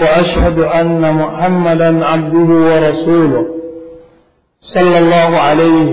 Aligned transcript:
وأشهد 0.00 0.58
أن 0.58 1.14
محمدا 1.14 2.06
عبده 2.06 2.50
ورسوله 2.68 3.46
صلى 4.74 4.98
الله 4.98 5.30
عليه 5.38 5.88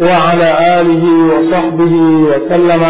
وعلى 0.00 0.80
آله 0.80 1.04
وصحبه 1.32 1.94
وسلم 2.30 2.84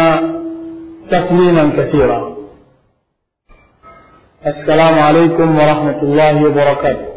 تسليما 1.11 1.71
كثيرا 1.77 2.37
السلام 4.47 4.99
عليكم 4.99 5.47
ورحمة 5.59 5.99
الله 6.03 6.35
وبركاته 6.45 7.09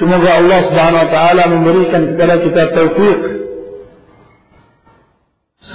Semoga 0.00 0.40
Allah 0.40 0.58
Subhanahu 0.64 1.02
wa 1.04 1.10
taala 1.12 1.42
memberikan 1.52 2.02
kepada 2.16 2.40
kita 2.40 2.62
taufik 2.72 3.18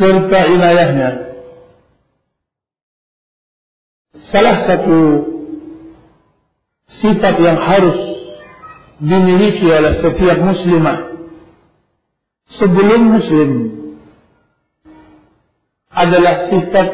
serta 0.01 0.39
inayahnya. 0.49 1.09
Salah 4.35 4.67
satu 4.67 4.99
sifat 6.99 7.35
yang 7.39 7.55
harus 7.55 7.99
dimiliki 8.99 9.63
oleh 9.63 10.03
setiap 10.03 10.43
muslimah 10.43 10.99
sebelum 12.59 13.15
muslim 13.15 13.51
adalah 15.87 16.51
sifat 16.51 16.87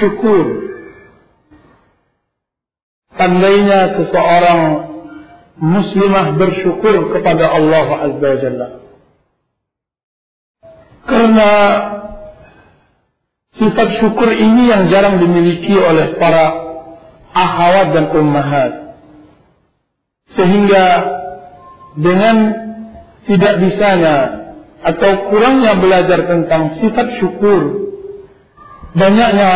syukur. 0.00 0.44
Tandainya 3.12 4.00
seseorang 4.00 4.60
muslimah 5.60 6.40
bersyukur 6.40 7.12
kepada 7.12 7.52
Allah 7.52 7.86
Azza 8.08 8.26
wa 8.32 8.38
Jalla. 8.40 8.68
Karena 11.04 11.50
sifat 13.58 13.88
syukur 13.98 14.30
ini 14.30 14.70
yang 14.70 14.86
jarang 14.88 15.18
dimiliki 15.18 15.74
oleh 15.74 16.14
para 16.16 16.46
ahwat 17.34 17.92
dan 17.92 18.06
ummahat. 18.14 18.72
Sehingga 20.32 20.86
dengan 21.98 22.36
tidak 23.26 23.54
bisanya 23.58 24.16
atau 24.78 25.28
kurangnya 25.28 25.74
belajar 25.82 26.24
tentang 26.30 26.78
sifat 26.78 27.18
syukur, 27.18 27.90
banyaknya 28.94 29.52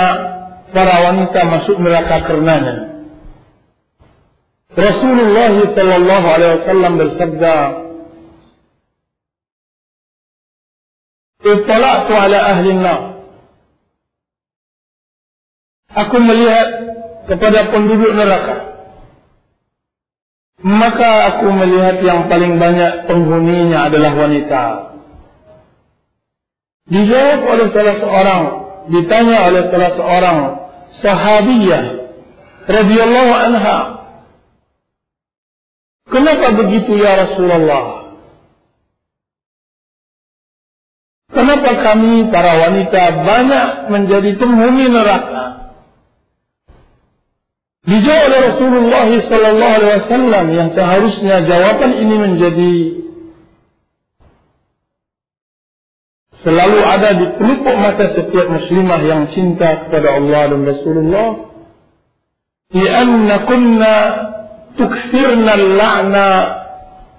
para 0.74 0.94
wanita 1.08 1.40
masuk 1.46 1.76
neraka 1.78 2.26
karenanya. 2.26 2.76
Rasulullah 4.72 5.52
sallallahu 5.76 6.26
alaihi 6.32 6.54
wasallam 6.64 6.92
bersabda 6.96 7.56
Ittala'tu 11.42 12.12
ala 12.16 12.38
ahli 12.56 12.70
nar 12.80 13.12
Aku 15.92 16.16
melihat 16.24 16.68
kepada 17.28 17.68
penduduk 17.68 18.12
neraka 18.16 18.56
Maka 20.62 21.10
aku 21.34 21.52
melihat 21.52 22.00
yang 22.00 22.30
paling 22.32 22.56
banyak 22.56 23.10
penghuninya 23.10 23.92
adalah 23.92 24.12
wanita 24.14 24.64
Dijawab 26.88 27.40
oleh 27.44 27.66
salah 27.76 27.96
seorang 28.00 28.42
Ditanya 28.88 29.38
oleh 29.52 29.62
salah 29.68 29.92
seorang 29.94 30.38
Sahabiyah 31.02 31.84
radhiyallahu 32.66 33.32
anha 33.32 33.78
Kenapa 36.12 36.46
begitu 36.60 36.92
ya 37.00 37.16
Rasulullah? 37.16 38.02
Kenapa 41.32 41.70
kami 41.80 42.28
para 42.28 42.52
wanita 42.60 43.02
banyak 43.24 43.68
menjadi 43.88 44.30
penghuni 44.36 44.92
neraka? 44.92 45.61
Dijawab 47.82 48.22
oleh 48.30 48.40
Rasulullah 48.46 49.08
sallallahu 49.10 49.74
alaihi 49.74 49.94
wasallam 50.06 50.44
yang 50.54 50.68
seharusnya 50.70 51.36
jawaban 51.50 51.98
ini 51.98 52.14
menjadi 52.14 52.74
selalu 56.46 56.78
ada 56.78 57.10
di 57.18 57.26
pelupuk 57.42 57.74
mata 57.74 58.14
setiap 58.14 58.46
muslimah 58.54 59.00
yang 59.02 59.22
cinta 59.34 59.86
kepada 59.86 60.14
Allah 60.14 60.54
dan 60.54 60.62
Rasulullah. 60.62 61.28
Lianna 62.70 63.36
kunna 63.50 63.94
tuksirna 64.78 65.50
al-la'na 65.50 66.28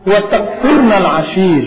wa 0.07 0.19
takfurna 0.31 0.96
al-ashir. 0.96 1.66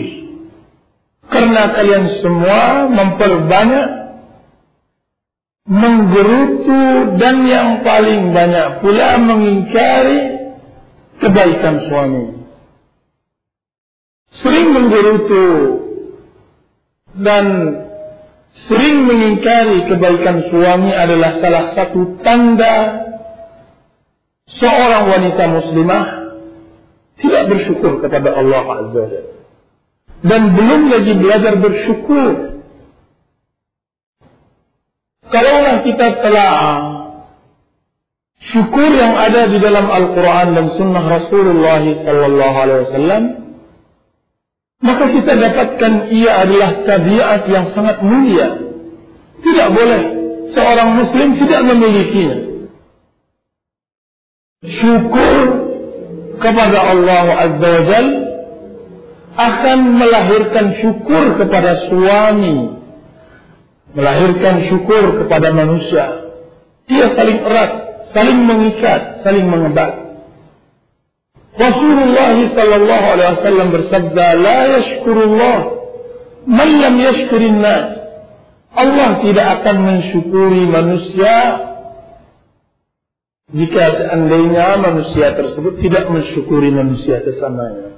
Karena 1.28 1.62
kalian 1.68 2.04
semua 2.24 2.88
memperbanyak 2.88 4.05
menggerutu 5.66 6.82
dan 7.19 7.37
yang 7.47 7.69
paling 7.82 8.31
banyak 8.31 8.69
pula 8.82 9.19
mengingkari 9.19 10.21
kebaikan 11.19 11.91
suami. 11.91 12.27
Sering 14.43 14.69
menggerutu 14.71 15.47
dan 17.19 17.47
sering 18.71 19.10
mengingkari 19.10 19.91
kebaikan 19.91 20.47
suami 20.53 20.93
adalah 20.94 21.43
salah 21.43 21.65
satu 21.75 22.21
tanda 22.22 22.77
seorang 24.60 25.04
wanita 25.10 25.44
muslimah 25.50 26.04
tidak 27.16 27.43
bersyukur 27.48 28.04
kepada 28.04 28.38
Allah 28.38 28.65
Azza 28.87 29.03
wa 29.03 29.37
dan 30.25 30.56
belum 30.56 30.83
lagi 30.88 31.12
belajar 31.21 31.54
bersyukur. 31.60 32.55
Kalaulah 35.26 35.82
kita 35.82 36.06
telah 36.22 36.54
syukur 38.54 38.91
yang 38.94 39.14
ada 39.19 39.50
di 39.50 39.59
dalam 39.59 39.91
Al-Quran 39.91 40.47
dan 40.54 40.66
Sunnah 40.78 41.04
Rasulullah 41.04 41.82
Sallallahu 41.82 42.56
Alaihi 42.56 42.81
Wasallam, 42.87 43.22
maka 44.86 45.04
kita 45.10 45.32
dapatkan 45.34 45.92
ia 46.15 46.32
adalah 46.47 46.70
tabiat 46.86 47.42
yang 47.50 47.75
sangat 47.75 48.00
mulia. 48.06 48.48
Tidak 49.42 49.69
boleh 49.75 50.03
seorang 50.54 50.88
Muslim 50.94 51.28
tidak 51.42 51.60
memilikinya 51.75 52.47
syukur 54.66 55.34
kepada 56.42 56.78
Allah 56.81 57.26
Azza 57.47 57.69
wa 57.70 57.82
Jal 57.86 58.06
akan 59.36 59.78
melahirkan 60.00 60.66
syukur 60.81 61.36
kepada 61.36 61.86
suami 61.92 62.56
melahirkan 63.96 64.68
syukur 64.68 65.24
kepada 65.24 65.56
manusia. 65.56 66.28
Dia 66.86 67.16
saling 67.16 67.40
erat 67.40 67.72
saling 68.12 68.40
mengikat 68.44 69.24
saling 69.24 69.48
mengebat. 69.48 70.06
Rasulullah 71.56 72.36
sallallahu 72.52 73.06
alaihi 73.16 73.32
wasallam 73.40 73.68
bersabda 73.72 74.26
la 74.36 74.58
yashkurullah. 74.76 75.58
Man 76.44 76.70
lam 76.78 76.94
yashkurin 77.00 77.58
nas. 77.64 77.86
Allah 78.76 79.24
tidak 79.24 79.46
akan 79.60 79.76
mensyukuri 79.88 80.68
manusia 80.68 81.36
jika 83.56 83.84
seandainya 84.04 84.76
manusia 84.84 85.32
tersebut 85.32 85.80
tidak 85.80 86.12
mensyukuri 86.12 86.68
manusia 86.68 87.24
sesamanya. 87.24 87.97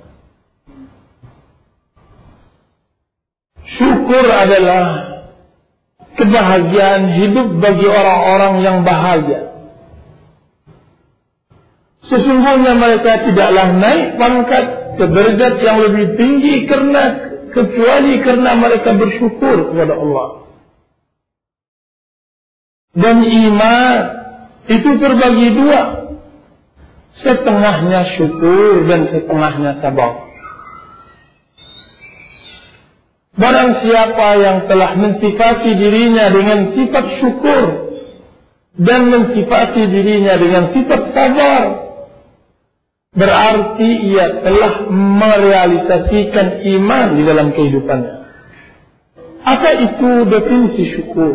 Syukur 3.66 4.22
adalah 4.22 5.17
kebahagiaan 6.18 7.14
hidup 7.14 7.48
bagi 7.62 7.86
orang-orang 7.86 8.54
yang 8.66 8.76
bahagia. 8.82 9.54
Sesungguhnya 12.08 12.74
mereka 12.74 13.22
tidaklah 13.28 13.78
naik 13.78 14.18
pangkat 14.18 14.64
ke 14.98 15.04
derajat 15.06 15.54
yang 15.62 15.78
lebih 15.78 16.18
tinggi 16.18 16.66
karena 16.66 17.02
kecuali 17.52 18.18
karena 18.24 18.50
mereka 18.58 18.96
bersyukur 18.96 19.72
kepada 19.72 19.94
Allah. 19.94 20.28
Dan 22.98 23.16
iman 23.22 23.98
itu 24.66 24.90
terbagi 24.98 25.48
dua. 25.54 25.82
Setengahnya 27.18 28.14
syukur 28.14 28.86
dan 28.86 29.10
setengahnya 29.10 29.82
sabar. 29.82 30.27
Barang 33.38 33.86
siapa 33.86 34.28
yang 34.42 34.58
telah 34.66 34.98
mensifati 34.98 35.70
dirinya 35.78 36.26
dengan 36.34 36.74
sifat 36.74 37.06
syukur 37.22 37.62
dan 38.78 39.00
mensifati 39.14 39.82
dirinya 39.86 40.34
dengan 40.38 40.64
sifat 40.74 41.02
sabar 41.14 41.62
berarti 43.14 43.90
ia 44.10 44.42
telah 44.42 44.90
merealisasikan 44.90 46.66
iman 46.66 47.06
di 47.14 47.22
dalam 47.26 47.48
kehidupannya 47.54 48.18
apa 49.48 49.70
itu 49.80 50.10
definisi 50.28 50.82
syukur? 50.98 51.32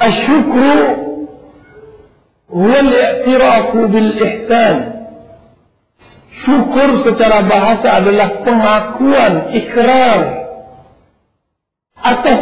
Asyukru 0.00 0.80
huwa 2.50 2.78
al-i'tirafu 2.82 3.80
bil 3.88 4.10
ihsan 4.16 4.76
syukur 6.44 6.88
secara 7.04 7.44
bahasa 7.44 7.88
adalah 8.00 8.28
pengakuan 8.44 9.32
ikrar 9.56 10.20
atas 12.00 12.40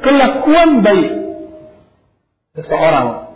kelakuan 0.00 0.80
baik 0.80 1.12
seseorang 2.56 3.26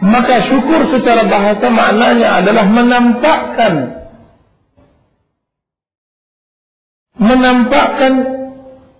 maka 0.00 0.34
syukur 0.48 0.80
secara 0.92 1.28
bahasa 1.28 1.66
maknanya 1.68 2.28
adalah 2.40 2.66
menampakkan 2.68 3.74
menampakkan 7.20 8.12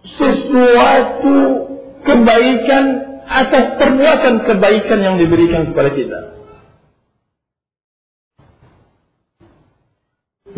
sesuatu 0.04 1.36
kebaikan 2.04 2.84
atas 3.30 3.64
perbuatan 3.80 4.34
kebaikan 4.44 4.98
yang 5.00 5.16
diberikan 5.16 5.72
kepada 5.72 5.90
kita. 5.96 6.39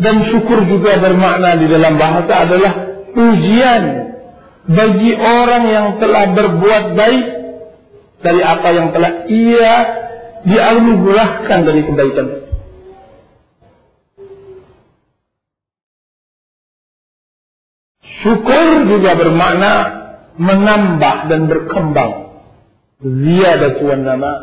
Dan 0.03 0.15
syukur 0.27 0.67
juga 0.67 0.99
bermakna 0.99 1.55
di 1.63 1.71
dalam 1.71 1.95
bahasa 1.95 2.43
adalah 2.43 2.71
pujian 3.15 3.83
bagi 4.67 5.11
orang 5.15 5.63
yang 5.71 5.87
telah 6.03 6.25
berbuat 6.35 6.85
baik 6.99 7.25
dari 8.19 8.41
apa 8.43 8.69
yang 8.75 8.87
telah 8.91 9.27
ia 9.31 9.75
dianugerahkan 10.43 11.59
dari 11.63 11.81
kebaikan. 11.87 12.27
Syukur 18.23 18.67
juga 18.87 19.19
bermakna 19.19 19.73
menambah 20.39 21.15
dan 21.27 21.41
berkembang. 21.47 22.11
Ziyadatu 23.03 23.83
wan 23.83 24.03
nama. 24.07 24.33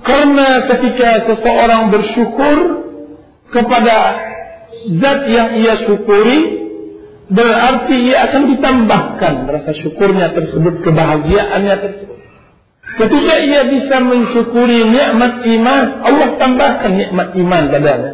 Karena 0.00 0.64
ketika 0.64 1.28
seseorang 1.28 1.92
bersyukur 1.92 2.56
kepada 3.50 3.96
zat 4.98 5.20
yang 5.26 5.48
ia 5.58 5.74
syukuri, 5.86 6.40
berarti 7.30 7.94
ia 8.10 8.30
akan 8.30 8.42
ditambahkan 8.56 9.34
rasa 9.46 9.72
syukurnya 9.82 10.34
tersebut, 10.34 10.82
kebahagiaannya 10.86 11.76
tersebut. 11.78 12.18
Ketika 12.90 13.34
ia 13.38 13.62
bisa 13.70 13.96
mensyukuri 14.02 14.82
nikmat 14.82 15.46
iman, 15.46 15.84
Allah 16.04 16.28
tambahkan 16.36 16.92
nikmat 16.98 17.28
iman 17.38 17.62
padanya. 17.70 18.12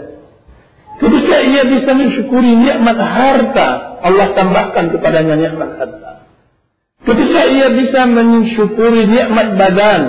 Ketika 0.96 1.36
ia 1.44 1.62
bisa 1.64 1.90
mensyukuri 1.92 2.52
nikmat 2.56 2.96
harta, 2.96 3.98
Allah 4.04 4.32
tambahkan 4.36 4.92
kepadanya 4.92 5.34
nikmat 5.36 5.80
harta. 5.80 6.12
Ketika 7.02 7.40
ia 7.50 7.68
bisa 7.72 8.00
mensyukuri 8.08 9.04
nikmat 9.10 9.48
badan 9.58 10.02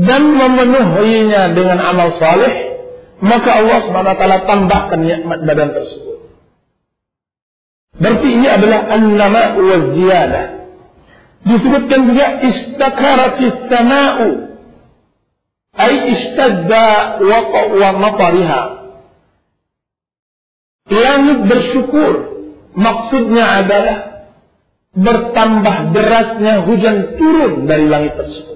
dan 0.00 0.22
memenuhinya 0.22 1.52
dengan 1.52 1.78
amal 1.82 2.16
saleh, 2.22 2.69
maka 3.20 3.50
Allah 3.60 3.78
SWT 3.84 4.24
tambahkan 4.48 5.00
nikmat 5.04 5.44
badan 5.44 5.70
tersebut. 5.76 6.18
Berarti 8.00 8.28
ini 8.32 8.48
adalah 8.48 8.80
an-nama 8.96 9.44
wa 9.60 9.76
ziyadah. 9.92 10.46
Disebutkan 11.40 12.00
juga 12.08 12.26
istakaratis 12.44 13.56
sama'u. 13.68 14.28
Ay 15.76 15.94
istadda 16.16 17.20
waqa 17.20 17.62
wa 17.76 17.90
matariha. 18.00 18.62
Langit 20.90 21.38
bersyukur 21.46 22.12
maksudnya 22.74 23.62
adalah 23.62 23.98
bertambah 24.96 25.76
derasnya 25.94 26.66
hujan 26.66 26.96
turun 27.14 27.70
dari 27.70 27.86
langit 27.86 28.18
tersebut 28.18 28.49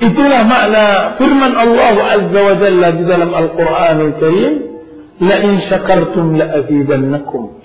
itulah 0.00 0.42
makna 0.48 0.84
firman 1.20 1.52
Allah 1.54 1.94
azza 2.16 2.40
wa 2.40 2.54
jalla 2.56 2.88
di 2.96 3.04
dalam 3.04 3.30
Al-Qur'an 3.36 3.98
Al-Karim 4.00 4.54
la 5.20 5.36
in 5.44 5.52
syakartum 5.68 6.40
la 6.40 6.46
azidannakum 6.64 7.60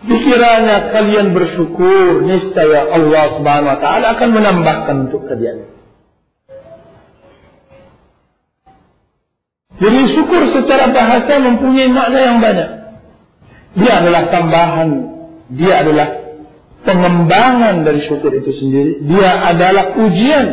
Dikiranya 0.00 0.96
kalian 0.96 1.36
bersyukur, 1.36 2.24
niscaya 2.24 2.88
Allah 2.88 3.36
Subhanahu 3.36 3.68
wa 3.68 3.78
taala 3.84 4.06
akan 4.16 4.28
menambahkan 4.32 4.96
untuk 5.12 5.28
kalian. 5.28 5.68
Jadi 9.76 10.00
syukur 10.16 10.56
secara 10.56 10.88
bahasa 10.92 11.40
mempunyai 11.40 11.92
makna 11.92 12.18
yang 12.20 12.38
banyak. 12.40 12.70
Dia 13.76 13.92
adalah 14.00 14.22
tambahan, 14.32 14.90
dia 15.52 15.84
adalah 15.84 16.08
pengembangan 16.84 17.84
dari 17.84 18.00
syukur 18.08 18.32
itu 18.32 18.56
sendiri. 18.56 19.04
Dia 19.04 19.52
adalah 19.52 20.00
ujian 20.00 20.46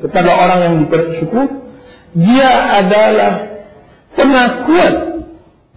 kepada 0.00 0.30
orang 0.32 0.60
yang 0.64 0.76
bersyukur. 0.88 1.46
Dia 2.16 2.50
adalah 2.82 3.32
pengakuan 4.18 4.94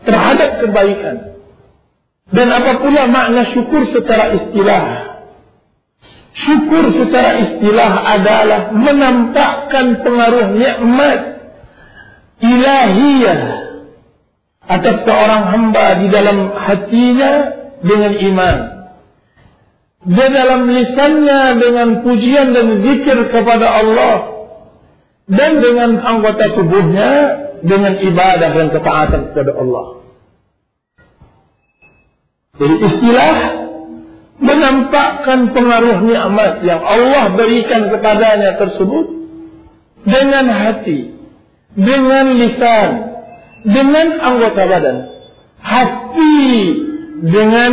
terhadap 0.03 0.49
kebaikan. 0.65 1.17
Dan 2.33 2.47
apa 2.49 2.81
pula 2.81 3.05
makna 3.05 3.45
syukur 3.53 3.85
secara 3.93 4.33
istilah? 4.33 4.83
Syukur 6.33 6.89
secara 6.97 7.45
istilah 7.45 7.91
adalah 8.17 8.61
menampakkan 8.73 10.01
pengaruh 10.01 10.57
nikmat 10.57 11.19
ilahiyah 12.41 13.41
atas 14.65 14.95
seorang 15.05 15.43
hamba 15.53 15.87
di 16.01 16.07
dalam 16.09 16.37
hatinya 16.57 17.31
dengan 17.85 18.13
iman. 18.17 18.72
Di 20.03 20.25
dalam 20.35 20.67
lisannya 20.67 21.41
dengan 21.63 21.89
pujian 22.03 22.51
dan 22.51 22.67
zikir 22.83 23.31
kepada 23.31 23.67
Allah. 23.71 24.15
Dan 25.23 25.63
dengan 25.63 26.03
anggota 26.03 26.51
tubuhnya 26.59 27.11
dengan 27.63 27.95
ibadah 27.95 28.49
dan 28.51 28.67
ketaatan 28.75 29.21
kepada 29.31 29.51
Allah. 29.55 29.85
Jadi 32.59 32.75
istilah 32.85 33.35
menampakkan 34.43 35.55
pengaruh 35.55 36.03
nikmat 36.03 36.61
yang 36.67 36.83
Allah 36.83 37.33
berikan 37.39 37.87
kepadanya 37.87 38.59
tersebut 38.59 39.05
dengan 40.03 40.45
hati, 40.51 41.15
dengan 41.73 42.25
lisan, 42.35 42.89
dengan 43.63 44.07
anggota 44.19 44.61
badan. 44.67 44.97
Hati 45.63 46.43
dengan 47.23 47.71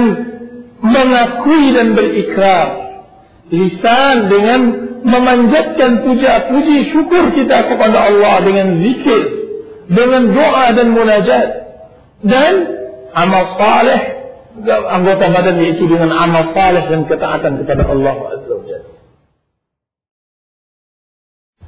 mengakui 0.81 1.65
dan 1.77 1.97
berikrar. 1.97 2.69
Lisan 3.51 4.31
dengan 4.31 4.61
memanjatkan 5.03 6.07
puja-puji 6.07 6.95
syukur 6.95 7.35
kita 7.35 7.67
kepada 7.67 7.99
Allah 8.07 8.47
dengan 8.47 8.79
zikir, 8.79 9.23
dengan 9.91 10.31
doa 10.31 10.67
dan 10.77 10.87
munajat. 10.95 11.49
Dan 12.21 12.53
amal 13.17 13.57
saleh 13.57 14.21
anggota 14.69 15.31
badan 15.31 15.57
yaitu 15.63 15.87
dengan 15.87 16.11
amal 16.13 16.53
saleh 16.53 16.85
dan 16.91 17.07
ketaatan 17.07 17.53
kepada 17.63 17.87
Allah 17.87 18.17
Azza 18.35 18.55
wa 18.55 18.79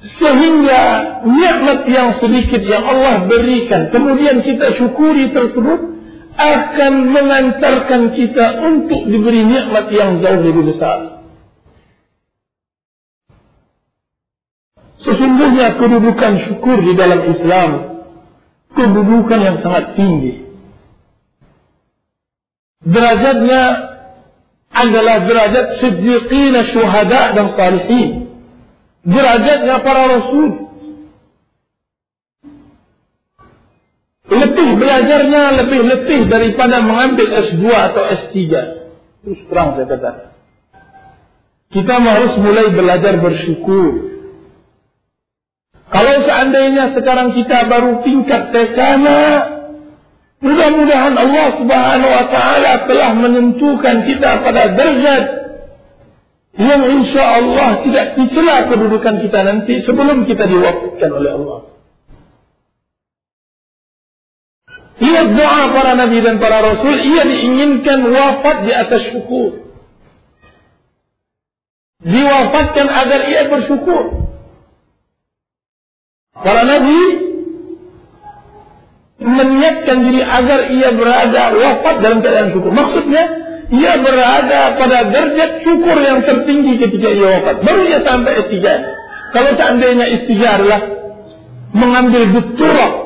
Sehingga 0.03 0.83
nikmat 1.25 1.81
yang 1.87 2.19
sedikit 2.19 2.63
yang 2.67 2.83
Allah 2.83 3.31
berikan 3.31 3.95
kemudian 3.95 4.43
kita 4.43 4.75
syukuri 4.77 5.31
tersebut 5.31 5.92
akan 6.33 6.93
mengantarkan 7.13 8.03
kita 8.17 8.47
untuk 8.65 9.01
diberi 9.09 9.45
nikmat 9.45 9.87
yang 9.93 10.19
jauh 10.25 10.41
lebih 10.41 10.73
besar. 10.73 11.25
Sesungguhnya 15.03 15.83
kedudukan 15.83 16.33
syukur 16.47 16.79
di 16.79 16.93
dalam 16.95 17.21
Islam 17.27 17.71
kedudukan 18.73 19.41
yang 19.43 19.57
sangat 19.61 19.99
tinggi 19.99 20.43
derajatnya 22.87 23.63
adalah 24.73 25.17
derajat 25.29 25.67
siddiqina 25.79 26.61
syuhada 26.75 27.23
dan 27.37 27.47
salihin. 27.55 28.11
Derajatnya 29.03 29.77
para 29.83 30.03
rasul. 30.19 30.62
Lebih 34.33 34.69
belajarnya 34.81 35.43
lebih 35.61 35.81
lebih 35.85 36.21
daripada 36.33 36.81
mengambil 36.81 37.27
S2 37.53 37.65
atau 37.69 38.03
S3. 38.25 38.37
Terus 39.23 39.41
terang 39.53 39.77
saya 39.77 39.87
katakan. 39.87 40.29
Kita 41.73 41.95
harus 42.01 42.33
mulai 42.41 42.69
belajar 42.73 43.17
bersyukur. 43.21 44.13
Kalau 45.93 46.15
seandainya 46.25 46.97
sekarang 46.97 47.37
kita 47.37 47.69
baru 47.69 48.01
tingkat 48.01 48.53
TK 48.53 48.79
Mudah-mudahan 50.43 51.15
Allah 51.15 51.47
Subhanahu 51.55 52.11
wa 52.11 52.27
taala 52.35 52.73
telah 52.91 53.11
menentukan 53.15 53.97
kita 54.11 54.43
pada 54.43 54.75
derajat 54.75 55.25
yang 56.59 56.83
insya 56.83 57.25
Allah 57.41 57.81
tidak 57.87 58.19
dicela 58.19 58.67
kedudukan 58.67 59.23
kita 59.23 59.39
nanti 59.47 59.87
sebelum 59.87 60.27
kita 60.27 60.45
diwafatkan 60.51 61.11
oleh 61.15 61.31
Allah. 61.31 61.72
Lihat 65.01 65.29
doa 65.33 65.63
para 65.73 65.93
nabi 65.97 66.21
dan 66.21 66.37
para 66.37 66.61
rasul, 66.61 66.93
ia 67.01 67.23
diinginkan 67.25 68.05
wafat 68.13 68.57
di 68.69 68.73
atas 68.77 69.03
syukur. 69.15 69.73
Diwafatkan 72.03 72.87
agar 72.91 73.21
ia 73.31 73.43
bersyukur. 73.47 74.05
Para 76.33 76.63
nabi 76.67 77.01
meniatkan 79.23 79.99
diri 80.03 80.21
agar 80.21 80.61
ia 80.75 80.91
berada 80.93 81.43
wafat 81.57 81.95
dalam 82.03 82.19
keadaan 82.21 82.51
syukur. 82.53 82.75
Maksudnya, 82.75 83.23
ia 83.73 83.97
berada 84.03 84.77
pada 84.77 84.99
derajat 85.09 85.65
syukur 85.65 85.97
yang 86.03 86.21
tertinggi 86.27 86.77
ketika 86.77 87.09
ia 87.09 87.27
wafat. 87.41 87.57
Baru 87.65 87.83
ia 87.89 88.05
sampai 88.05 88.33
istijah. 88.45 88.79
Kalau 89.33 89.51
seandainya 89.57 90.07
istijah 90.21 90.51
adalah 90.61 90.81
mengambil 91.73 92.23
doktorat 92.37 93.02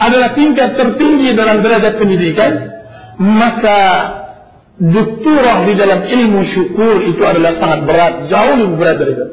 adalah 0.00 0.32
tingkat 0.32 0.80
tertinggi 0.80 1.36
dalam 1.36 1.60
derajat 1.60 2.00
pendidikan, 2.00 2.52
maka 3.20 3.80
doktorat 4.80 5.68
di 5.68 5.74
dalam 5.76 6.08
ilmu 6.08 6.40
syukur 6.56 7.04
itu 7.04 7.20
adalah 7.20 7.60
sangat 7.60 7.80
berat, 7.84 8.14
jauh 8.32 8.56
lebih 8.56 8.76
berat 8.80 8.96
dari 8.96 9.12
itu. 9.12 9.26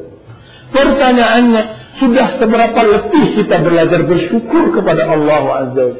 Pertanyaannya, 0.68 1.62
sudah 1.98 2.36
seberapa 2.36 2.80
letih 2.84 3.26
kita 3.40 3.56
belajar 3.64 4.04
bersyukur 4.04 4.76
kepada 4.76 5.08
Allah 5.08 5.44
Azza 5.66 5.82
wa 5.88 5.96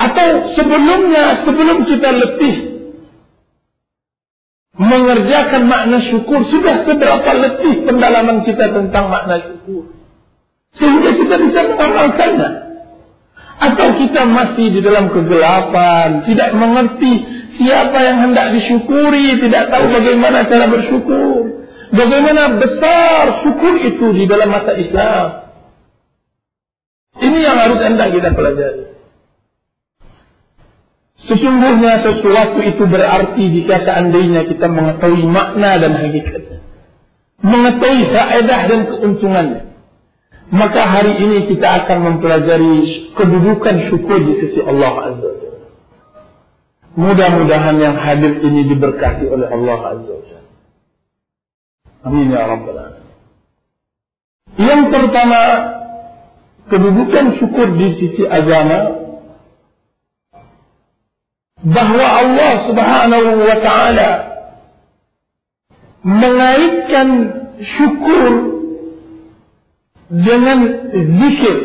Atau 0.00 0.28
sebelumnya, 0.54 1.44
sebelum 1.44 1.78
kita 1.84 2.08
letih 2.14 2.56
mengerjakan 4.80 5.66
makna 5.66 5.98
syukur, 6.08 6.46
sudah 6.46 6.88
seberapa 6.88 7.30
letih 7.36 7.84
pendalaman 7.84 8.46
kita 8.46 8.70
tentang 8.70 9.10
makna 9.10 9.36
syukur. 9.44 9.99
Sehingga 10.80 11.10
kita 11.12 11.34
bisa 11.36 11.60
mengamalkannya. 11.68 12.50
Atau 13.60 13.88
kita 14.00 14.24
masih 14.24 14.72
di 14.72 14.80
dalam 14.80 15.12
kegelapan, 15.12 16.24
tidak 16.24 16.56
mengerti 16.56 17.12
siapa 17.60 17.98
yang 18.00 18.24
hendak 18.24 18.56
disyukuri, 18.56 19.36
tidak 19.36 19.68
tahu 19.68 19.92
bagaimana 19.92 20.48
cara 20.48 20.64
bersyukur. 20.72 21.60
Bagaimana 21.92 22.56
besar 22.56 23.44
syukur 23.44 23.74
itu 23.84 24.06
di 24.16 24.24
dalam 24.24 24.48
mata 24.48 24.72
Islam. 24.72 25.52
Ini 27.20 27.38
yang 27.44 27.56
harus 27.60 27.80
hendak 27.84 28.08
kita 28.16 28.32
pelajari. 28.32 28.84
Sesungguhnya 31.20 32.00
sesuatu 32.00 32.64
itu 32.64 32.84
berarti 32.88 33.44
jika 33.60 33.84
seandainya 33.84 34.48
kita 34.48 34.72
mengetahui 34.72 35.28
makna 35.28 35.76
dan 35.76 35.92
hakikatnya. 36.00 36.64
Mengetahui 37.44 38.08
faedah 38.08 38.60
dan 38.72 38.80
keuntungannya. 38.88 39.69
Maka 40.50 40.82
hari 40.82 41.14
ini 41.22 41.38
kita 41.46 41.86
akan 41.86 41.98
mempelajari 42.02 43.14
kedudukan 43.14 43.76
syukur 43.86 44.18
di 44.18 44.32
sisi 44.42 44.60
Allah 44.66 45.14
Azza 45.14 45.28
wa 45.30 45.48
Mudah-mudahan 46.90 47.78
yang 47.78 47.94
hadir 47.94 48.42
ini 48.42 48.66
diberkati 48.66 49.30
oleh 49.30 49.46
Allah 49.46 49.78
Azza 49.94 50.10
wa 50.10 50.42
Amin 52.00 52.34
ya 52.34 52.50
Rabbal 52.50 52.76
Alamin. 52.80 53.08
Yang 54.58 54.82
pertama, 54.90 55.42
kedudukan 56.66 57.26
syukur 57.38 57.66
di 57.78 57.88
sisi 58.02 58.24
agama 58.26 58.78
bahwa 61.60 62.06
Allah 62.08 62.52
Subhanahu 62.72 63.30
wa 63.38 63.56
taala 63.60 64.10
mengaitkan 66.00 67.08
syukur 67.60 68.24
dengan 70.10 70.58
zikir. 70.90 71.56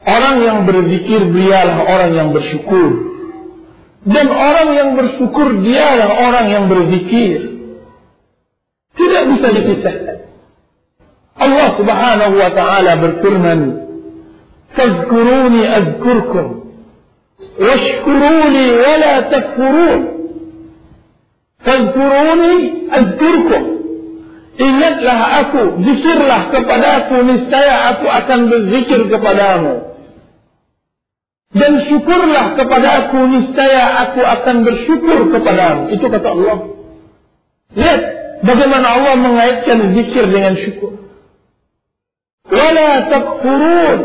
Orang 0.00 0.36
yang 0.40 0.58
berzikir 0.64 1.20
dialah 1.28 1.78
orang 1.84 2.10
yang 2.16 2.28
bersyukur. 2.32 2.90
Dan 4.00 4.26
orang 4.32 4.68
yang 4.72 4.90
bersyukur 4.96 5.60
dialah 5.60 6.10
orang 6.24 6.46
yang 6.48 6.64
berzikir. 6.72 7.60
Tidak 8.96 9.22
bisa 9.36 9.48
dipisahkan. 9.60 10.18
Allah 11.36 11.68
subhanahu 11.76 12.34
wa 12.40 12.50
ta'ala 12.56 12.92
berfirman. 12.96 13.60
Fazkuruni 14.72 15.62
azkurkum. 15.68 16.46
Washkuruni 17.60 18.64
wala 18.80 19.12
takfurun. 19.28 20.00
Fazkuruni 21.60 22.52
azkurkum. 22.88 23.60
Azkurkum. 23.60 23.79
Ingatlah 24.58 25.18
aku, 25.46 25.62
zikirlah 25.86 26.50
kepada 26.50 26.86
aku, 27.04 27.16
niscaya 27.22 27.94
aku 27.94 28.06
akan 28.10 28.40
berzikir 28.50 29.00
kepadamu. 29.06 29.74
Dan 31.50 31.72
syukurlah 31.86 32.54
kepada 32.54 32.88
aku, 33.06 33.18
niscaya 33.30 34.06
aku 34.06 34.20
akan 34.22 34.56
bersyukur 34.62 35.18
kepadamu. 35.34 35.90
Itu 35.94 36.06
kata 36.06 36.28
Allah. 36.30 36.58
Lihat 37.74 38.00
bagaimana 38.42 38.86
Allah 38.98 39.14
mengaitkan 39.18 39.94
zikir 39.94 40.30
dengan 40.30 40.54
syukur. 40.58 40.98
Wala 42.50 42.90
takfurun. 43.10 44.00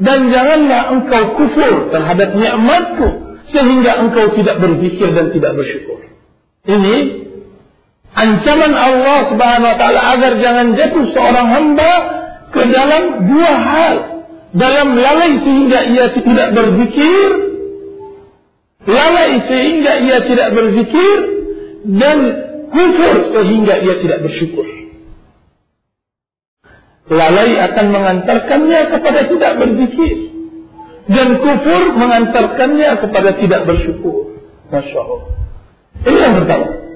Dan 0.00 0.32
janganlah 0.32 0.96
engkau 0.96 1.36
kufur 1.36 1.92
terhadap 1.92 2.32
nikmatku 2.32 3.08
sehingga 3.52 4.00
engkau 4.00 4.32
tidak 4.32 4.56
berzikir 4.56 5.12
dan 5.12 5.28
tidak 5.28 5.52
bersyukur. 5.60 6.00
Ini 6.64 6.96
ancaman 8.14 8.72
Allah 8.74 9.18
Subhanahu 9.30 9.70
wa 9.70 9.78
taala 9.78 10.00
agar 10.16 10.32
jangan 10.42 10.66
jatuh 10.74 11.04
seorang 11.14 11.46
hamba 11.50 11.92
ke 12.50 12.62
dalam 12.70 13.02
dua 13.30 13.52
hal. 13.54 13.96
Dalam 14.50 14.98
lalai 14.98 15.38
sehingga 15.46 15.78
ia 15.94 16.06
tidak 16.10 16.48
berzikir 16.58 17.28
lalai 18.82 19.46
sehingga 19.46 19.92
ia 20.02 20.18
tidak 20.26 20.48
berzikir 20.58 21.16
dan 21.86 22.18
kufur 22.74 23.16
sehingga 23.30 23.74
ia 23.78 23.94
tidak 24.02 24.18
bersyukur. 24.26 24.66
Lalai 27.10 27.58
akan 27.70 27.86
mengantarkannya 27.94 28.80
kepada 28.90 29.20
tidak 29.30 29.52
berzikir 29.58 30.16
dan 31.10 31.28
kufur 31.42 31.82
mengantarkannya 31.94 32.90
kepada 33.06 33.30
tidak 33.38 33.62
bersyukur. 33.70 34.34
Masya 34.70 34.98
Allah. 34.98 35.22
Ini 36.06 36.18
yang 36.18 36.34
pertama 36.42 36.89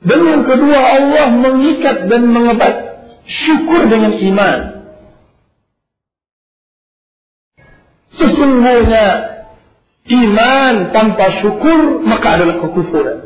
dan 0.00 0.20
yang 0.24 0.42
kedua 0.48 0.78
Allah 0.80 1.26
mengikat 1.28 2.08
dan 2.08 2.22
mengebat 2.24 2.74
syukur 3.28 3.84
dengan 3.84 4.16
iman. 4.16 4.58
Sesungguhnya 8.16 9.06
iman 10.08 10.74
tanpa 10.96 11.44
syukur 11.44 12.00
maka 12.00 12.40
adalah 12.40 12.56
kekufuran. 12.64 13.18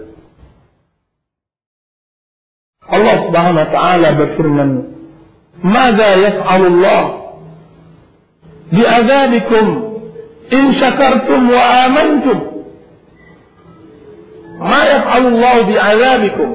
Allah 2.85 3.17
Subhanahu 3.27 3.63
wa 3.65 3.71
taala 3.73 4.09
berfirman, 4.19 4.71
"Mada 5.63 6.11
yaf'alu 6.21 6.67
Allah 6.69 7.05
bi'adzabikum 8.75 9.67
in 10.53 10.65
syakartum 10.77 11.41
wa 11.49 11.63
amantum?" 11.89 12.54
Ma 14.59 14.81
yaf'alu 14.87 15.27
Allah 15.35 15.57
bi'adzabikum 15.67 16.49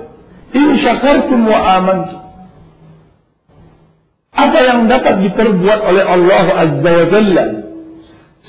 In 0.49 0.67
syakartum 0.81 1.45
wa 1.45 1.59
amantum. 1.77 2.21
Apa 4.33 4.59
yang 4.65 4.89
dapat 4.89 5.21
diperbuat 5.29 5.79
oleh 5.83 6.03
Allah 6.05 6.45
Azza 6.57 6.89
wa 6.89 7.05
Jalla 7.11 7.45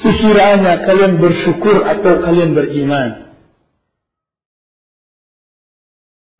sekiranya 0.01 0.87
kalian 0.89 1.21
bersyukur 1.21 1.85
atau 1.85 2.25
kalian 2.25 2.57
beriman. 2.57 3.37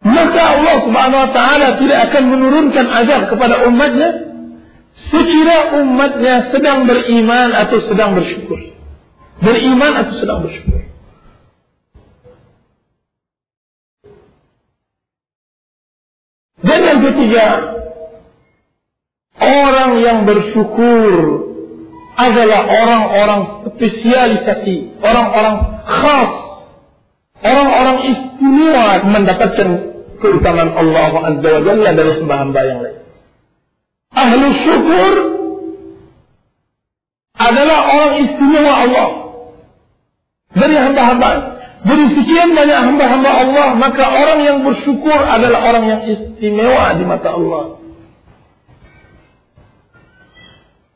Maka 0.01 0.41
Allah 0.57 0.77
Subhanahu 0.89 1.23
wa 1.29 1.33
taala 1.37 1.69
tidak 1.77 1.99
akan 2.09 2.25
menurunkan 2.33 2.87
azab 2.89 3.23
kepada 3.29 3.69
umatnya 3.69 4.33
sekira 5.13 5.77
umatnya 5.77 6.57
sedang 6.57 6.89
beriman 6.89 7.53
atau 7.53 7.85
sedang 7.85 8.17
bersyukur. 8.17 8.61
Beriman 9.45 9.93
atau 10.05 10.15
sedang 10.17 10.41
bersyukur. 10.45 10.90
Dan 16.61 16.79
yang 16.85 17.01
ketiga, 17.01 17.47
orang 19.41 19.91
yang 20.05 20.19
bersyukur 20.29 21.13
adalah 22.21 22.61
orang-orang 22.69 23.43
spesialisasi, 23.73 25.01
orang-orang 25.01 25.57
khas, 25.89 26.33
orang-orang 27.41 27.99
istimewa 28.13 28.89
mendapatkan 29.09 29.69
keutamaan 30.21 30.71
Allah 30.77 31.13
Azza 31.33 31.49
wa 31.49 31.63
Jalla 31.65 31.91
dari 31.97 32.11
hamba-hamba 32.21 32.61
yang 32.69 32.79
lain. 32.85 32.99
Ahlu 34.11 34.47
syukur 34.61 35.13
adalah 37.41 37.79
orang 37.89 38.13
istimewa 38.29 38.73
Allah. 38.85 39.09
Dari 40.51 40.77
hamba-hamba. 40.77 41.60
Dari 41.81 42.07
sekian 42.13 42.53
banyak 42.53 42.81
hamba-hamba 42.93 43.31
Allah, 43.41 43.69
maka 43.81 44.05
orang 44.05 44.41
yang 44.45 44.59
bersyukur 44.69 45.17
adalah 45.17 45.61
orang 45.65 45.85
yang 45.89 46.01
istimewa 46.13 46.93
di 47.01 47.05
mata 47.09 47.33
Allah. 47.33 47.65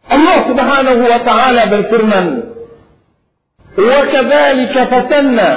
Allah 0.05 0.39
Subhanahu 0.45 1.03
wa 1.09 1.21
taala 1.25 1.63
berfirman, 1.73 2.27
"Wa 3.81 3.99
kadzalika 4.13 4.81
fatanna 4.93 5.49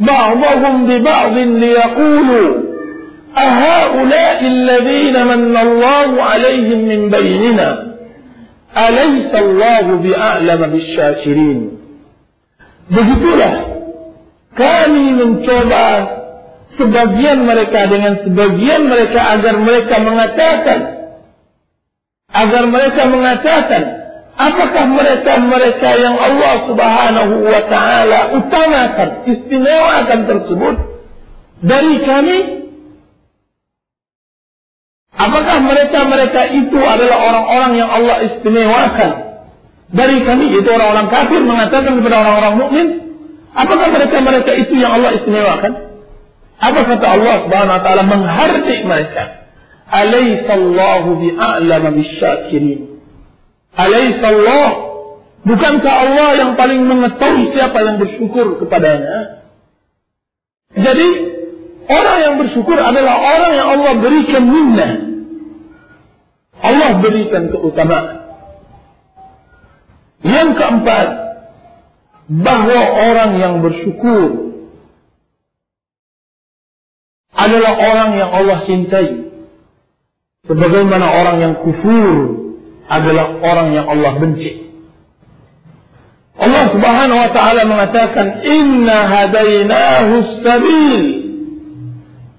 ba'dahum 0.00 0.74
bi 0.88 0.96
ba'd 1.00 1.36
liyaqulu 1.36 2.72
أهؤلاء 3.32 4.38
الذين 4.44 5.16
من 5.26 5.56
الله 5.56 6.22
عليهم 6.22 6.78
من 6.84 7.00
بيننا 7.08 7.96
أليس 8.76 9.32
الله 9.34 9.86
بأعلم 10.04 10.60
بالشاكرين 10.66 11.60
Begitulah 12.92 13.71
mencoba 15.22 15.86
sebagian 16.74 17.46
mereka 17.46 17.86
dengan 17.86 18.26
sebagian 18.26 18.82
mereka 18.90 19.20
agar 19.38 19.54
mereka 19.60 19.94
mengatakan 20.02 20.78
agar 22.32 22.64
mereka 22.66 23.02
mengatakan 23.12 23.82
apakah 24.34 24.84
mereka 24.88 25.32
mereka 25.44 25.88
yang 26.00 26.16
Allah 26.16 26.54
Subhanahu 26.64 27.34
wa 27.44 27.62
taala 27.68 28.20
utamakan 28.40 29.08
istimewakan 29.28 30.20
tersebut 30.26 30.76
dari 31.62 31.96
kami? 32.02 32.38
Apakah 35.12 35.60
mereka-mereka 35.60 36.56
itu 36.56 36.78
adalah 36.80 37.20
orang-orang 37.20 37.72
yang 37.76 37.90
Allah 37.92 38.16
istimewakan 38.32 39.10
dari 39.92 40.24
kami? 40.24 40.56
Itu 40.56 40.66
orang-orang 40.72 41.12
kafir 41.12 41.40
mengatakan 41.44 42.00
kepada 42.00 42.16
orang-orang 42.16 42.54
mukmin 42.56 42.86
apakah 43.52 43.88
mereka-mereka 43.92 44.52
itu 44.56 44.74
yang 44.80 45.00
Allah 45.00 45.20
istimewakan? 45.20 45.72
Apa 46.62 46.80
kata 46.86 47.06
Allah 47.06 47.34
Subhanahu 47.46 47.76
wa 47.76 47.82
taala 47.82 48.02
menghardik 48.06 48.80
mereka? 48.86 49.22
Alaisallahu 49.92 51.20
bi'alama 51.20 51.90
bisyakirin. 51.92 53.02
Alaisallah 53.76 54.68
bukankah 55.44 55.92
Allah 55.92 56.28
yang 56.38 56.50
paling 56.56 56.86
mengetahui 56.86 57.52
siapa 57.52 57.76
yang 57.82 57.96
bersyukur 57.98 58.62
kepadanya? 58.62 59.42
Jadi 60.72 61.08
orang 61.92 62.18
yang 62.24 62.34
bersyukur 62.40 62.78
adalah 62.80 63.20
orang 63.20 63.52
yang 63.52 63.68
Allah 63.76 63.92
berikan 64.00 64.44
minnah. 64.48 64.92
Allah 66.62 66.90
berikan 67.02 67.50
keutamaan. 67.50 68.22
Yang 70.22 70.48
keempat, 70.54 71.06
bahwa 72.32 72.80
orang 73.12 73.30
yang 73.36 73.54
bersyukur 73.60 74.56
adalah 77.36 77.72
orang 77.76 78.10
yang 78.16 78.30
Allah 78.32 78.58
cintai. 78.64 79.08
Sebagaimana 80.48 81.06
orang 81.06 81.36
yang 81.44 81.54
kufur 81.60 82.16
adalah 82.88 83.36
orang 83.36 83.68
yang 83.76 83.86
Allah 83.86 84.12
benci. 84.16 84.64
Allah 86.32 86.64
Subhanahu 86.72 87.20
wa 87.20 87.30
taala 87.36 87.62
mengatakan 87.68 88.26
inna 88.42 88.98
hadainahu 89.06 90.12
sabil 90.40 91.02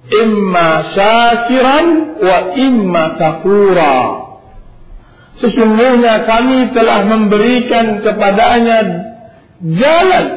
imma 0.10 0.70
syakiran 0.98 1.86
wa 2.18 2.38
imma 2.58 3.04
kafura. 3.22 3.98
Sesungguhnya 5.40 6.26
kami 6.26 6.74
telah 6.74 7.06
memberikan 7.08 8.02
kepadanya 8.04 9.13
jalan. 9.64 10.28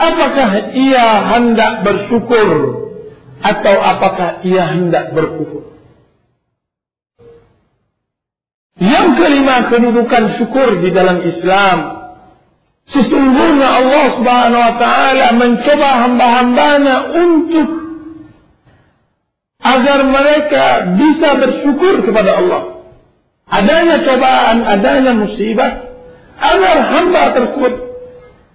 Apakah 0.00 0.72
ia 0.72 1.08
hendak 1.36 1.84
bersyukur 1.84 2.48
atau 3.40 3.74
apakah 3.80 4.44
ia 4.44 4.64
hendak 4.76 5.12
berkufur? 5.12 5.76
Yang 8.80 9.08
kelima 9.20 9.68
kedudukan 9.68 10.40
syukur 10.40 10.80
di 10.80 10.88
dalam 10.88 11.20
Islam. 11.20 11.78
Sesungguhnya 12.90 13.68
Allah 13.70 14.06
Subhanahu 14.18 14.62
wa 14.64 14.74
taala 14.80 15.26
mencoba 15.36 15.90
hamba-hambanya 16.06 16.96
untuk 17.12 17.68
agar 19.60 19.98
mereka 20.08 20.64
bisa 20.96 21.28
bersyukur 21.38 21.94
kepada 22.08 22.40
Allah 22.40 22.80
adanya 23.50 23.96
cobaan, 24.06 24.58
adanya 24.64 25.12
musibah, 25.18 25.89
agar 26.40 26.76
hamba 26.88 27.22
tersebut 27.36 27.74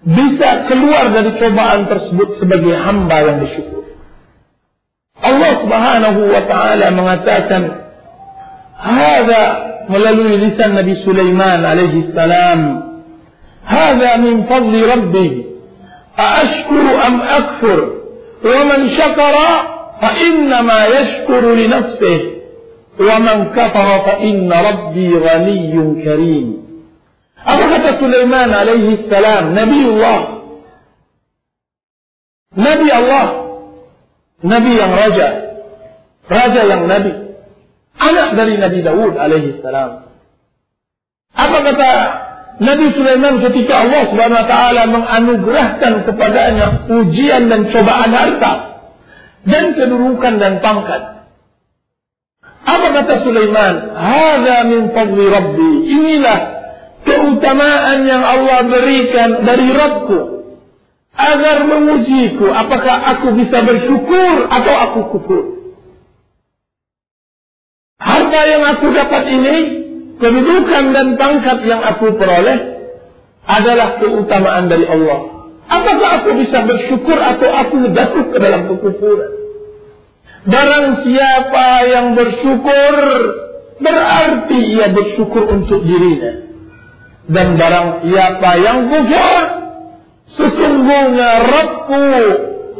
bisa 0.06 0.50
keluar 0.70 1.14
dari 1.14 1.32
cobaan 1.38 1.90
tersebut 1.90 2.42
sebagai 2.42 2.74
hamba 2.78 3.18
yang 3.26 3.38
bersyukur. 3.42 3.84
Allah 5.22 5.52
Subhanahu 5.66 6.22
wa 6.30 6.42
taala 6.46 6.88
mengatakan 6.94 7.64
hada 8.78 9.44
melalui 9.90 10.38
lisan 10.42 10.78
Nabi 10.78 10.94
Sulaiman 11.06 11.62
alaihi 11.66 12.12
salam 12.14 12.60
hada 13.66 14.12
min 14.22 14.46
fadli 14.46 14.82
rabbi 14.86 15.30
aashkuru 16.18 16.92
am 17.00 17.16
akfur 17.22 17.80
wa 18.46 18.62
man 18.70 18.82
fa 19.96 20.10
inna 20.22 20.58
ma 20.62 20.80
yashkuru 20.90 21.54
li 21.58 21.66
nafsihi 21.70 22.36
ومن 23.00 23.52
كفر 23.56 24.00
فإن 24.08 24.54
ربي 24.54 25.10
غني 25.18 26.04
كريم 26.04 26.65
Apa 27.46 27.62
kata 27.62 27.90
Sulaiman 28.02 28.50
alaihi 28.50 29.06
salam, 29.06 29.54
Nabi 29.54 29.80
Allah. 29.86 30.22
Nabi 32.58 32.88
Allah. 32.90 33.28
Nabi 34.42 34.72
yang 34.74 34.92
raja. 34.98 35.30
Raja 36.26 36.62
yang 36.66 36.90
Nabi. 36.90 37.14
Anak 37.96 38.28
dari 38.34 38.58
Nabi 38.58 38.80
Dawud 38.82 39.14
alaihi 39.14 39.62
salam. 39.62 40.10
Apa 41.38 41.58
kata 41.70 41.92
Nabi 42.66 42.86
Sulaiman 42.98 43.44
ketika 43.46 43.84
Allah 43.84 44.02
subhanahu 44.10 44.42
wa 44.42 44.50
ta'ala 44.50 44.82
menganugerahkan 44.90 45.94
kepadanya 46.08 46.90
ujian 46.90 47.46
dan 47.46 47.70
cobaan 47.70 48.10
harta. 48.10 48.54
Dan 49.46 49.78
kedudukan 49.78 50.42
dan 50.42 50.66
pangkat. 50.66 51.30
Apa 52.66 52.88
kata 52.90 53.14
Sulaiman? 53.22 53.94
Hada 53.94 54.58
min 54.66 54.90
fadli 54.98 55.26
Rabbi. 55.30 55.72
Inilah 55.86 56.55
keutamaan 57.06 58.04
yang 58.10 58.24
Allah 58.26 58.66
berikan 58.66 59.46
dari 59.46 59.70
Rabbku. 59.72 60.20
Agar 61.16 61.64
mengujiku. 61.70 62.52
Apakah 62.52 63.16
aku 63.16 63.40
bisa 63.40 63.64
bersyukur 63.64 64.52
atau 64.52 64.74
aku 64.90 65.00
kufur. 65.16 65.44
Harta 68.02 68.42
yang 68.50 68.64
aku 68.76 68.92
dapat 68.92 69.24
ini. 69.32 69.58
Kedudukan 70.16 70.84
dan 70.96 71.08
pangkat 71.16 71.64
yang 71.64 71.80
aku 71.86 72.20
peroleh. 72.20 72.76
Adalah 73.46 74.02
keutamaan 74.02 74.68
dari 74.68 74.90
Allah. 74.90 75.36
Apakah 75.66 76.10
aku 76.22 76.30
bisa 76.42 76.62
bersyukur 76.66 77.18
atau 77.18 77.50
aku 77.50 77.76
jatuh 77.94 78.26
ke 78.34 78.38
dalam 78.38 78.70
kekufuran. 78.70 79.32
Barang 80.46 81.02
siapa 81.02 81.68
yang 81.90 82.08
bersyukur 82.14 82.94
berarti 83.82 84.60
ia 84.78 84.94
bersyukur 84.94 85.50
untuk 85.50 85.82
dirinya. 85.82 86.46
Dan 87.26 87.58
barang 87.58 88.06
siapa 88.06 88.52
yang 88.62 88.80
kufur 88.86 89.42
sesungguhnya 90.36 91.32
Rabbku 91.42 92.06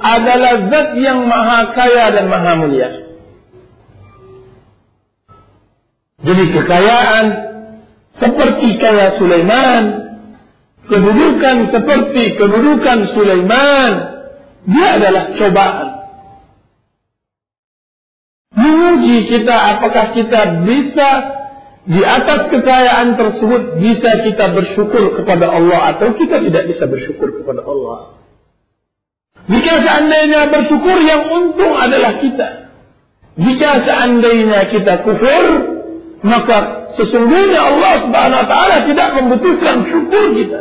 adalah 0.02 0.54
zat 0.70 0.90
yang 1.02 1.26
maha 1.26 1.74
kaya 1.74 2.06
dan 2.14 2.26
maha 2.30 2.52
mulia. 2.62 2.90
Jadi 6.26 6.44
kekayaan 6.54 7.26
seperti 8.22 8.70
kaya 8.82 9.18
Sulaiman, 9.18 9.84
kedudukan 10.90 11.58
seperti 11.74 12.24
kedudukan 12.38 13.00
Sulaiman, 13.18 13.92
dia 14.66 14.88
adalah 14.98 15.24
cobaan 15.38 15.96
menguji 18.56 19.28
kita 19.30 19.56
apakah 19.78 20.16
kita 20.16 20.42
bisa 20.64 21.10
di 21.86 22.02
atas 22.02 22.50
kekayaan 22.50 23.14
tersebut 23.14 23.78
bisa 23.78 24.12
kita 24.26 24.46
bersyukur 24.58 25.22
kepada 25.22 25.54
Allah 25.54 25.94
atau 25.94 26.18
kita 26.18 26.42
tidak 26.42 26.64
bisa 26.74 26.90
bersyukur 26.90 27.30
kepada 27.42 27.62
Allah. 27.62 28.18
Jika 29.46 29.74
seandainya 29.86 30.50
bersyukur 30.50 30.98
yang 31.06 31.30
untung 31.30 31.78
adalah 31.78 32.18
kita. 32.18 32.74
Jika 33.38 33.86
seandainya 33.86 34.74
kita 34.74 35.06
kufur, 35.06 35.46
maka 36.26 36.90
sesungguhnya 36.98 37.62
Allah 37.62 37.94
Subhanahu 38.10 38.42
wa 38.42 38.50
taala 38.50 38.76
tidak 38.90 39.10
membutuhkan 39.22 39.86
syukur 39.86 40.24
kita. 40.34 40.60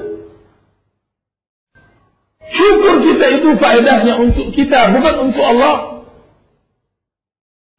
Syukur 2.52 2.94
kita 3.00 3.26
itu 3.40 3.48
faedahnya 3.56 4.20
untuk 4.20 4.52
kita, 4.52 4.92
bukan 4.92 5.14
untuk 5.32 5.44
Allah. 5.44 5.76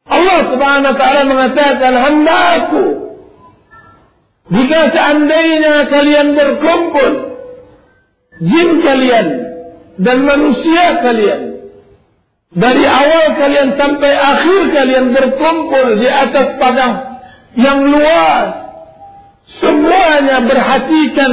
Allah 0.06 0.38
subhanahu 0.54 0.90
wa 0.94 0.98
ta'ala 0.98 1.20
mengatakan 1.26 1.92
hamdaku 1.98 3.05
Jika 4.46 4.80
seandainya 4.94 5.90
kalian 5.90 6.38
berkumpul, 6.38 7.12
jin 8.38 8.68
kalian 8.78 9.28
dan 9.98 10.18
manusia 10.22 11.02
kalian, 11.02 11.42
dari 12.54 12.84
awal 12.86 13.26
kalian 13.42 13.74
sampai 13.74 14.12
akhir 14.14 14.60
kalian 14.70 15.06
berkumpul 15.10 15.98
di 15.98 16.06
atas 16.06 16.46
padang 16.62 16.94
yang 17.58 17.90
luas, 17.90 18.48
semuanya 19.58 20.38
berhatikan 20.46 21.32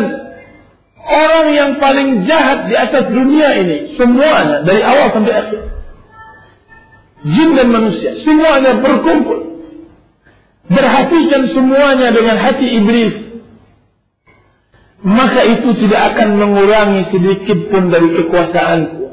orang 1.05 1.47
yang 1.53 1.71
paling 1.77 2.25
jahat 2.25 2.65
di 2.65 2.73
atas 2.73 3.13
dunia 3.13 3.61
ini, 3.61 3.77
semuanya 3.93 4.65
dari 4.65 4.81
awal 4.81 5.13
sampai 5.13 5.33
akhir. 5.37 5.61
Jin 7.29 7.49
dan 7.61 7.69
manusia, 7.69 8.25
semuanya 8.25 8.81
berkumpul 8.81 9.52
Perhatikan 10.63 11.51
semuanya 11.51 12.15
dengan 12.15 12.39
hati 12.39 12.67
iblis. 12.79 13.15
Maka 15.03 15.41
itu 15.43 15.69
tidak 15.83 16.15
akan 16.15 16.39
mengurangi 16.39 17.11
sedikit 17.11 17.67
pun 17.67 17.91
dari 17.91 18.07
kekuasaanku. 18.15 19.03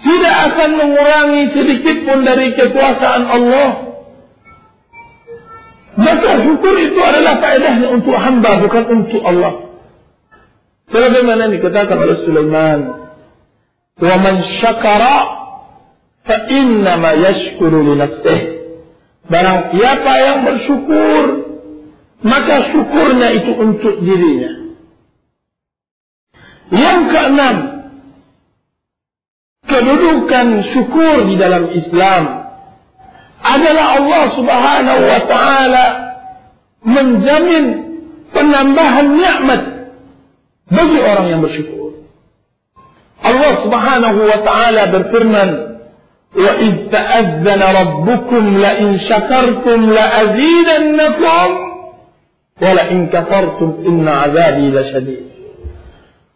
Tidak 0.00 0.36
akan 0.48 0.70
mengurangi 0.80 1.44
sedikit 1.52 1.96
pun 2.08 2.24
dari 2.24 2.56
kekuasaan 2.56 3.22
Allah. 3.28 3.70
Maka 5.96 6.30
syukur 6.44 6.74
itu 6.80 7.00
adalah 7.00 7.40
faedahnya 7.40 7.88
untuk 7.92 8.16
hamba 8.16 8.64
bukan 8.64 8.84
untuk 8.88 9.20
Allah. 9.24 9.76
Sebagaimana 10.88 11.52
dikatakan 11.52 11.96
oleh 11.96 12.16
Sulaiman. 12.24 12.80
Wa 14.00 14.16
man 14.16 14.36
syakara 14.64 15.16
fa 16.24 16.36
innama 16.48 17.16
yashkuru 17.20 17.84
li 17.84 17.94
nafsihi. 18.00 18.55
Barang 19.26 19.74
siapa 19.74 20.12
yang 20.22 20.38
bersyukur, 20.46 21.22
maka 22.22 22.56
syukurnya 22.70 23.28
itu 23.42 23.52
untuk 23.58 23.94
dirinya. 24.06 24.52
Yang 26.70 27.00
keenam, 27.10 27.56
kedudukan 29.66 30.46
syukur 30.74 31.14
di 31.26 31.34
dalam 31.38 31.70
Islam 31.74 32.22
adalah 33.42 33.86
Allah 33.98 34.24
Subhanahu 34.34 35.02
wa 35.06 35.20
taala 35.30 35.84
menjamin 36.86 37.64
penambahan 38.30 39.06
nikmat 39.14 39.62
bagi 40.70 40.98
orang 41.02 41.26
yang 41.30 41.40
bersyukur. 41.42 42.06
Allah 43.22 43.52
Subhanahu 43.66 44.20
wa 44.22 44.38
taala 44.46 44.82
berfirman, 44.90 45.48
وإذ 46.35 46.73
تأذن 46.91 47.63
ربكم 47.63 48.57
لئن 48.57 48.99
شكرتم 48.99 49.91
لأزيدنكم 49.91 51.47
ولئن 52.61 53.07
كفرتم 53.07 53.73
إن 53.87 54.07
عذابي 54.07 54.69
لشديد 54.69 55.31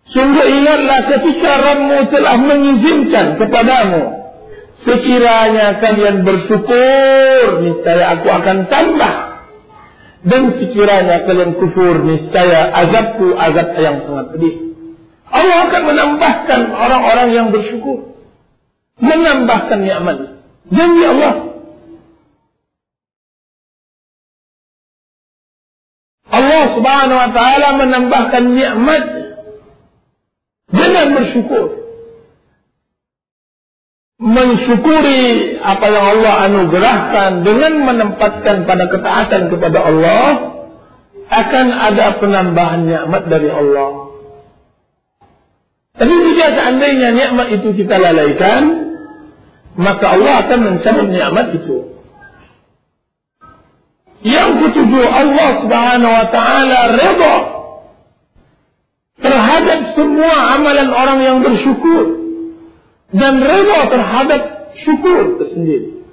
Sungguh 0.06 0.45
ingatlah 0.45 1.10
ketika 1.10 1.52
Rabbimu 1.65 2.13
telah 2.13 2.38
mengizinkan 2.38 3.41
kepadamu 3.41 4.30
Sekiranya 4.86 5.82
kalian 5.82 6.21
bersyukur 6.21 7.65
Niscaya 7.65 8.13
aku 8.13 8.30
akan 8.30 8.69
tambah 8.69 9.15
Dan 10.21 10.62
sekiranya 10.62 11.26
kalian 11.26 11.58
kufur 11.58 12.06
Niscaya 12.06 12.69
azabku 12.86 13.34
azab 13.34 13.82
yang 13.82 14.06
sangat 14.06 14.38
pedih 14.38 14.56
Allah 15.26 15.58
akan 15.74 15.84
menambahkan 15.89 16.62
orang-orang 16.69 17.30
yang 17.34 17.48
bersyukur 17.50 18.09
menambahkan 19.01 19.81
nikmat. 19.81 20.19
Janji 20.71 21.05
Allah. 21.05 21.35
Allah 26.31 26.63
Subhanahu 26.79 27.19
wa 27.19 27.31
taala 27.35 27.69
menambahkan 27.75 28.45
nikmat 28.55 29.05
dengan 30.71 31.07
bersyukur. 31.19 31.67
Mensyukuri 34.21 35.57
apa 35.65 35.87
yang 35.89 36.07
Allah 36.21 36.35
anugerahkan 36.45 37.31
dengan 37.41 37.73
menempatkan 37.89 38.69
pada 38.69 38.85
ketaatan 38.93 39.43
kepada 39.49 39.79
Allah 39.81 40.29
akan 41.31 41.67
ada 41.73 42.21
penambahan 42.21 42.85
nikmat 42.85 43.23
dari 43.33 43.49
Allah. 43.49 44.13
Tapi 45.97 46.15
jika 46.15 46.47
seandainya 46.53 47.09
nikmat 47.17 47.49
itu 47.59 47.75
kita 47.75 47.97
lalaikan, 47.97 48.89
maka 49.78 50.04
Allah 50.18 50.35
akan 50.46 50.59
mencabut 50.59 51.06
nikmat 51.11 51.46
itu. 51.54 51.76
Yang 54.20 54.50
ketujuh 54.66 55.04
Allah 55.06 55.48
Subhanahu 55.64 56.12
wa 56.12 56.26
taala 56.28 56.78
redha 56.92 57.37
terhadap 59.20 59.80
semua 59.96 60.37
amalan 60.59 60.88
orang 60.92 61.18
yang 61.24 61.38
bersyukur 61.40 62.04
dan 63.16 63.40
redha 63.40 63.80
terhadap 63.88 64.40
syukur 64.85 65.40
tersendiri. 65.40 66.04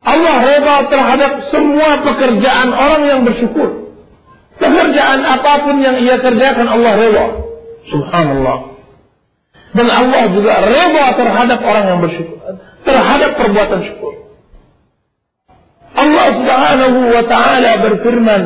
Allah 0.00 0.36
redha 0.40 0.76
terhadap 0.88 1.32
semua 1.52 2.00
pekerjaan 2.08 2.72
orang 2.72 3.02
yang 3.04 3.20
bersyukur. 3.28 3.92
Pekerjaan 4.56 5.20
apapun 5.24 5.80
yang 5.84 6.00
ia 6.00 6.20
kerjakan 6.20 6.68
Allah 6.68 6.92
redha. 6.96 7.26
Subhanallah. 7.92 8.69
Dan 9.70 9.86
Allah 9.86 10.34
juga 10.34 10.66
reda 10.66 11.06
terhadap 11.14 11.58
orang 11.62 11.84
yang 11.86 12.00
bersyukur. 12.02 12.38
Terhadap 12.82 13.30
perbuatan 13.38 13.80
syukur. 13.86 14.14
Allah 15.94 16.26
subhanahu 16.34 16.98
wa 17.14 17.22
ta'ala 17.26 17.70
berfirman. 17.86 18.42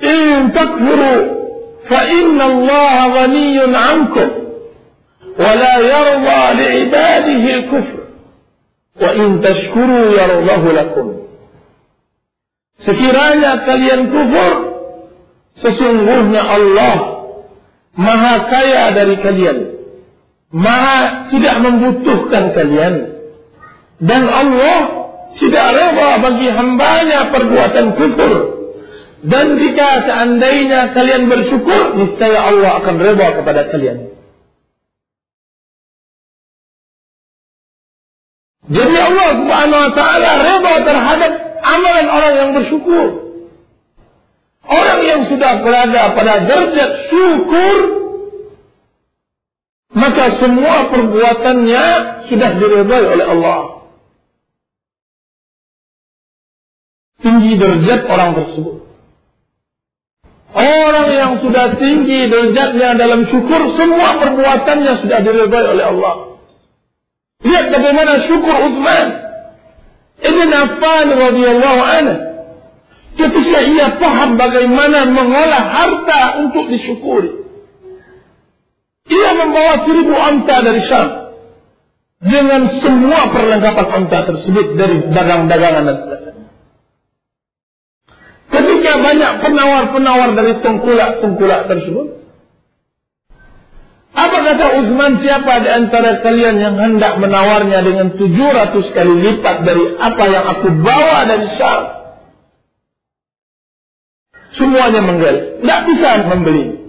In 0.00 0.54
takfuru 0.54 1.14
ankum. 3.74 4.28
Wa 5.34 5.52
la 5.58 5.74
yarda 5.82 6.40
li'ibadihi 6.54 7.48
al-kufr. 7.58 7.98
Wa 9.00 9.10
in 9.16 9.28
tashkuru 9.42 10.14
yardahu 10.14 10.68
lakum. 10.70 11.06
Sekiranya 12.80 13.66
kalian 13.68 14.08
kufur, 14.08 14.52
sesungguhnya 15.60 16.40
Allah 16.40 16.96
maha 17.92 18.34
kaya 18.48 18.96
dari 18.96 19.20
kalian 19.20 19.79
maha 20.50 21.30
tidak 21.30 21.56
membutuhkan 21.62 22.54
kalian. 22.54 22.94
Dan 24.00 24.22
Allah 24.26 24.80
tidak 25.38 25.66
rela 25.70 26.10
bagi 26.18 26.48
hambanya 26.50 27.30
perbuatan 27.30 27.86
kufur. 27.94 28.32
Dan 29.20 29.60
jika 29.60 29.88
seandainya 30.08 30.96
kalian 30.96 31.28
bersyukur 31.28 32.00
niscaya 32.00 32.40
Allah 32.50 32.80
akan 32.80 32.94
rela 32.98 33.28
kepada 33.36 33.68
kalian. 33.68 34.16
Jadi 38.70 38.96
Allah 38.96 39.28
subhanahu 39.34 39.82
wa 39.82 39.92
ta'ala 39.98 40.30
rela 40.40 40.74
terhadap 40.86 41.32
amalan 41.60 42.06
orang 42.06 42.34
yang 42.38 42.50
bersyukur. 42.54 43.06
Orang 44.70 45.00
yang 45.02 45.22
sudah 45.26 45.66
berada 45.66 46.14
pada 46.14 46.46
derajat 46.46 46.90
syukur 47.10 47.74
maka 49.90 50.38
semua 50.38 50.86
perbuatannya 50.94 51.84
sudah 52.30 52.50
diredai 52.62 53.04
oleh 53.10 53.26
Allah. 53.26 53.60
Tinggi 57.20 57.58
derajat 57.58 58.00
orang 58.06 58.30
tersebut. 58.38 58.76
Orang 60.50 61.08
yang 61.14 61.32
sudah 61.42 61.78
tinggi 61.78 62.26
derajatnya 62.26 62.98
dalam 62.98 63.26
syukur, 63.30 63.76
semua 63.78 64.18
perbuatannya 64.18 64.92
sudah 65.04 65.18
diredai 65.22 65.66
oleh 65.74 65.84
Allah. 65.84 66.14
Lihat 67.42 67.66
bagaimana 67.70 68.12
syukur 68.30 68.56
Uthman. 68.70 69.06
Ibn 70.20 70.50
Affan 70.52 71.06
radhiyallahu 71.08 71.80
anhu. 71.80 72.16
Ketika 73.16 73.58
ia 73.66 73.88
paham 73.98 74.38
bagaimana 74.38 75.08
mengolah 75.08 75.64
harta 75.66 76.46
untuk 76.46 76.70
disyukuri. 76.70 77.39
Ia 79.10 79.30
membawa 79.34 79.82
seribu 79.82 80.14
onta 80.14 80.56
dari 80.62 80.80
Syam. 80.86 81.08
Dengan 82.20 82.68
semua 82.78 83.32
perlengkapan 83.32 83.86
onta 84.04 84.18
tersebut 84.28 84.66
dari 84.78 84.96
dagang-dagangan 85.10 85.84
dan 85.88 85.96
sebagainya. 86.04 86.46
Ketika 88.50 88.92
banyak 88.98 89.32
penawar-penawar 89.40 90.30
dari 90.38 90.52
tengkulak-tengkulak 90.62 91.70
tersebut. 91.70 92.06
Apa 94.10 94.38
kata 94.42 94.66
Utsman 94.82 95.22
siapa 95.22 95.62
di 95.62 95.70
antara 95.70 96.18
kalian 96.18 96.58
yang 96.58 96.74
hendak 96.74 97.22
menawarnya 97.22 97.78
dengan 97.86 98.18
700 98.18 98.90
kali 98.90 99.14
lipat 99.22 99.56
dari 99.62 99.84
apa 100.02 100.24
yang 100.26 100.44
aku 100.50 100.66
bawa 100.82 101.18
dari 101.30 101.46
Syam? 101.56 101.82
Semuanya 104.58 105.00
menggal. 105.02 105.62
Tidak 105.62 105.80
bisa 105.88 106.08
membeli. 106.26 106.79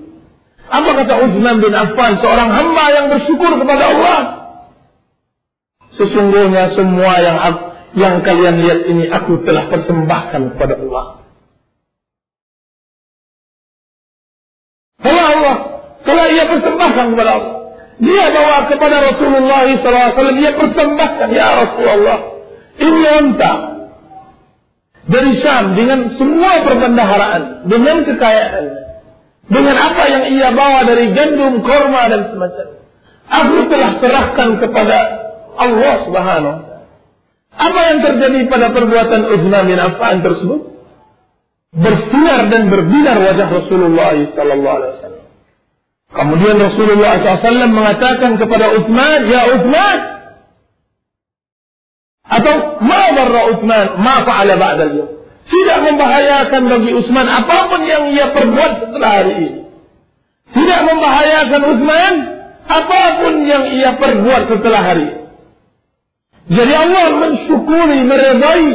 Apa 0.71 0.89
kata 1.03 1.13
Uthman 1.27 1.59
bin 1.59 1.73
Affan 1.75 2.23
seorang 2.23 2.49
hamba 2.55 2.85
yang 2.95 3.05
bersyukur 3.11 3.59
kepada 3.59 3.83
Allah? 3.91 4.19
Sesungguhnya 5.99 6.71
semua 6.79 7.19
yang 7.19 7.37
yang 7.91 8.23
kalian 8.23 8.63
lihat 8.63 8.79
ini 8.87 9.11
aku 9.11 9.43
telah 9.43 9.67
persembahkan 9.67 10.55
kepada 10.55 10.79
Allah. 10.79 11.05
Kalau 15.01 15.23
Allah, 15.27 15.55
kalau 16.07 16.23
ia 16.31 16.43
persembahkan 16.47 17.05
kepada 17.11 17.29
Allah, 17.35 17.55
dia 17.99 18.25
bawa 18.31 18.57
kepada 18.71 18.97
Rasulullah 19.11 19.65
SAW, 19.75 20.39
dia 20.39 20.51
persembahkan, 20.55 21.27
ya 21.35 21.47
Rasulullah, 21.51 22.19
ini 22.79 23.01
unta 23.19 23.53
dari 25.11 25.31
Syam 25.43 25.75
dengan 25.75 26.15
semua 26.15 26.63
perbendaharaan, 26.63 27.67
dengan 27.67 28.07
kekayaan. 28.07 28.65
Dengan 29.51 29.75
apa 29.75 30.03
yang 30.07 30.23
ia 30.31 30.49
bawa 30.55 30.87
dari 30.87 31.11
gandum, 31.11 31.59
korma 31.59 32.07
dan 32.07 32.31
semacamnya. 32.31 32.81
Aku 33.31 33.67
telah 33.67 33.91
serahkan 33.99 34.49
kepada 34.63 34.97
Allah 35.59 35.93
Subhanahu 36.07 36.57
Apa 37.51 37.79
yang 37.91 37.99
terjadi 37.99 38.47
pada 38.47 38.71
perbuatan 38.71 39.21
Uthman 39.27 39.63
bin 39.67 39.79
Affan 39.79 40.23
tersebut? 40.23 40.71
Bersinar 41.71 42.47
dan 42.47 42.71
berbinar 42.71 43.19
wajah 43.19 43.47
Rasulullah 43.47 44.15
sallallahu 44.35 44.77
alaihi 44.79 44.93
wasallam. 44.99 45.25
Kemudian 46.11 46.55
Rasulullah 46.59 47.23
SAW 47.23 47.71
mengatakan 47.71 48.35
kepada 48.35 48.75
Uthman, 48.75 49.31
Ya 49.31 49.47
Uthman, 49.47 49.97
atau 52.27 52.55
ma 52.83 53.03
darra 53.15 53.41
Uthman, 53.55 53.85
ma 53.99 54.15
fa'ala 54.27 54.55
ba'da 54.59 54.83
al 54.91 55.20
Tidak 55.51 55.79
membahayakan 55.83 56.61
bagi 56.71 56.91
Uthman 56.95 57.27
apapun 57.27 57.83
yang 57.83 58.07
ia 58.15 58.31
perbuat 58.31 58.71
setelah 58.87 59.11
hari 59.19 59.31
ini. 59.35 59.51
Tidak 60.55 60.81
membahayakan 60.87 61.61
Uthman 61.75 62.13
apapun 62.71 63.33
yang 63.43 63.67
ia 63.67 63.99
perbuat 63.99 64.41
setelah 64.47 64.81
hari 64.81 65.03
ini. 65.11 65.19
Jadi 66.51 66.73
Allah 66.73 67.05
mensyukuri, 67.19 67.99
meredai 68.07 68.67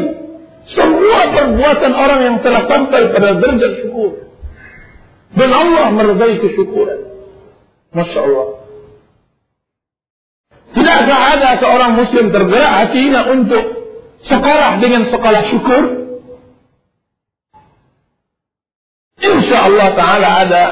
semua 0.73 1.21
perbuatan 1.33 1.93
orang 1.93 2.21
yang 2.23 2.37
telah 2.45 2.63
sampai 2.69 3.01
pada 3.13 3.41
derajat 3.41 3.73
syukur. 3.85 4.29
Dan 5.37 5.51
Allah 5.53 5.93
meredai 5.97 6.41
kesyukuran. 6.45 7.01
Masya 7.97 8.21
Allah. 8.21 8.49
Tidakkah 10.77 11.21
ada 11.41 11.51
seorang 11.57 11.93
muslim 11.97 12.29
tergerak 12.29 12.73
hatinya 12.85 13.33
untuk 13.33 13.65
sekolah 14.29 14.77
dengan 14.85 15.09
sekolah 15.09 15.43
syukur? 15.49 16.06
Insya 19.27 19.59
Allah 19.67 19.89
Ta'ala 19.99 20.29
ada 20.47 20.65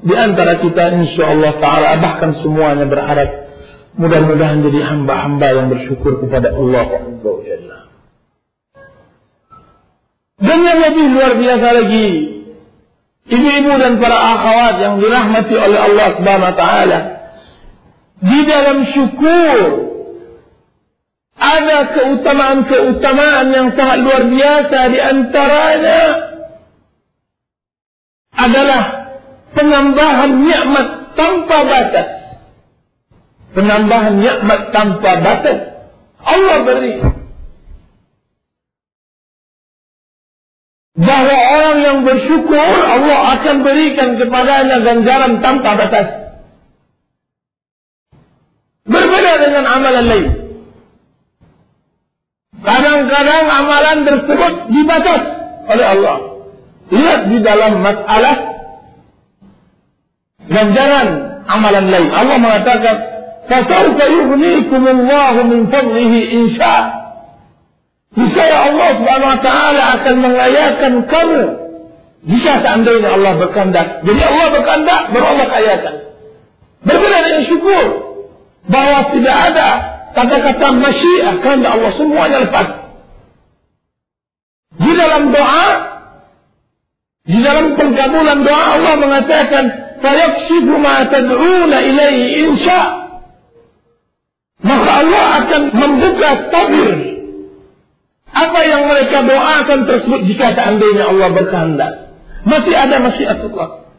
di 0.00 0.14
antara 0.16 0.64
kita 0.64 0.96
insya 0.96 1.36
Allah 1.36 1.52
Ta'ala 1.60 2.00
bahkan 2.00 2.40
semuanya 2.40 2.88
berharap 2.88 3.30
mudah-mudahan 4.00 4.64
jadi 4.64 4.80
hamba-hamba 4.80 5.46
yang 5.52 5.66
bersyukur 5.68 6.24
kepada 6.24 6.56
Allah 6.56 6.84
Dan 10.40 10.58
yang 10.64 10.78
lebih 10.80 11.06
luar 11.12 11.32
biasa 11.36 11.68
lagi, 11.84 12.08
ibu-ibu 13.28 13.72
dan 13.76 14.00
para 14.00 14.16
akhwat 14.16 14.74
yang 14.80 14.94
dirahmati 15.04 15.52
oleh 15.52 15.78
Allah 15.84 16.06
Subhanahu 16.16 16.48
wa 16.48 16.56
taala, 16.56 16.98
di 18.24 18.40
dalam 18.48 18.78
syukur 18.88 19.58
ada 21.40 21.78
keutamaan-keutamaan 21.92 23.46
yang 23.52 23.68
sangat 23.76 23.98
luar 24.00 24.22
biasa 24.28 24.78
di 24.92 24.98
antaranya 25.00 26.29
adalah 28.48 28.82
penambahan 29.52 30.32
nikmat 30.40 30.88
tanpa 31.18 31.58
batas. 31.66 32.08
Penambahan 33.50 34.14
nikmat 34.22 34.60
tanpa 34.70 35.10
batas. 35.20 35.58
Allah 36.20 36.58
beri. 36.64 36.94
Bahawa 41.00 41.38
orang 41.56 41.78
yang 41.80 41.98
bersyukur 42.04 42.70
Allah 42.76 43.40
akan 43.40 43.56
berikan 43.64 44.20
kepadanya 44.20 44.84
ganjaran 44.84 45.40
tanpa 45.40 45.70
batas. 45.80 46.08
Berbeda 48.84 49.32
dengan 49.40 49.64
amalan 49.64 50.06
lain. 50.10 50.28
Kadang-kadang 52.60 53.46
amalan 53.48 53.98
tersebut 54.04 54.54
dibatas 54.68 55.22
oleh 55.72 55.86
Allah 55.96 56.29
Lihat 56.89 57.21
di 57.33 57.37
dalam 57.41 57.81
masalah 57.81 58.37
ganjaran 60.45 61.07
amalan 61.49 61.85
lain. 61.89 62.09
Allah 62.13 62.37
mengatakan, 62.37 62.95
فَسَوْفَ 63.45 63.97
يُغْنِيكُمُ 63.97 64.83
اللَّهُ 64.87 65.33
مِنْ 65.45 65.59
فَضْلِهِ 65.69 66.13
إِنْ 66.33 66.43
شَاءَ 66.57 66.83
Niscaya 68.15 68.71
Allah 68.71 68.89
Subhanahu 68.95 69.31
wa 69.35 69.41
taala 69.43 69.83
akan 69.99 70.15
mengayakan 70.23 70.93
kamu 71.03 71.41
jika 72.31 72.63
seandainya 72.63 73.11
Allah 73.11 73.33
berkehendak. 73.43 74.07
Jadi 74.07 74.21
Allah 74.23 74.47
berkehendak, 74.55 75.01
baru 75.11 75.25
Allah 75.35 75.47
kayakan. 75.51 75.95
Berbeda 76.87 77.17
dengan 77.27 77.43
syukur 77.43 77.85
bahwa 78.71 78.99
tidak 79.11 79.37
ada 79.51 79.69
kata-kata 80.15 80.67
masyiah 80.79 81.35
kehendak 81.43 81.71
Allah 81.75 81.91
semuanya 81.99 82.37
lepas. 82.47 82.67
Di 84.79 84.91
dalam 84.95 85.35
doa 85.35 85.67
di 87.28 87.38
dalam 87.44 87.76
pengkabulan 87.76 88.38
doa 88.44 88.64
Allah 88.80 88.94
mengatakan 88.96 89.64
fayakshifu 90.00 90.74
ma 90.80 91.04
tad'una 91.08 91.76
ilaihi 91.84 92.26
insya 92.48 92.80
maka 94.60 94.90
Allah 95.04 95.24
akan 95.44 95.62
membuka 95.72 96.28
tabir 96.52 97.10
apa 98.30 98.60
yang 98.62 98.86
mereka 98.86 99.26
doakan 99.26 99.80
tersebut 99.90 100.20
jika 100.30 100.54
seandainya 100.54 101.10
Allah 101.10 101.28
berkehendak. 101.34 101.92
Masih 102.46 102.72
ada 102.72 103.02
masyiat 103.02 103.42
Allah. 103.42 103.90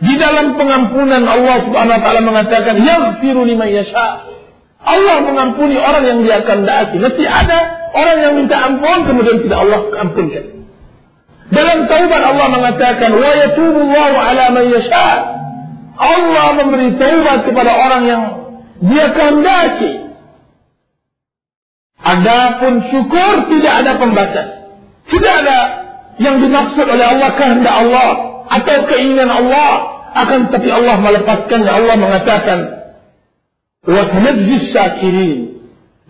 Di 0.00 0.16
dalam 0.16 0.56
pengampunan 0.56 1.28
Allah 1.28 1.68
Subhanahu 1.68 1.96
wa 2.00 2.02
taala 2.02 2.20
mengatakan 2.24 2.80
yaghfiru 2.80 3.44
liman 3.44 3.68
yasha. 3.68 4.32
Allah 4.80 5.16
mengampuni 5.28 5.76
orang 5.76 6.08
yang 6.08 6.18
dia 6.24 6.40
kehendaki. 6.40 6.96
Mesti 7.04 7.24
ada 7.28 7.58
orang 7.92 8.16
yang 8.24 8.32
minta 8.40 8.56
ampun 8.64 9.04
kemudian 9.04 9.44
tidak 9.44 9.58
Allah 9.60 9.80
ampunkan. 10.08 10.59
Dalam 11.50 11.90
taubat 11.90 12.22
Allah 12.22 12.46
mengatakan 12.54 13.10
wa 13.10 13.30
yatubu 13.34 13.78
Allahu 13.90 14.16
ala 14.22 14.44
man 14.54 14.64
yasha. 14.70 15.10
Allah 16.00 16.46
memberi 16.56 16.94
taubat 16.96 17.44
kepada 17.44 17.72
orang 17.74 18.02
yang 18.06 18.22
dia 18.86 19.06
kehendaki. 19.12 19.92
Adapun 22.00 22.88
syukur 22.88 23.50
tidak 23.52 23.72
ada 23.84 23.92
pembatas. 24.00 24.48
Tidak 25.10 25.34
ada 25.44 25.58
yang 26.22 26.40
dimaksud 26.40 26.86
oleh 26.86 27.04
Allah 27.04 27.30
kehendak 27.36 27.74
Allah 27.74 28.10
atau 28.48 28.76
keinginan 28.88 29.28
Allah 29.28 29.70
akan 30.16 30.54
tapi 30.54 30.68
Allah 30.70 30.96
melepaskannya. 31.02 31.70
Allah 31.70 31.94
mengatakan 31.98 32.58
wa 33.84 34.02
sanajzis 34.06 34.70
syakirin 34.70 35.60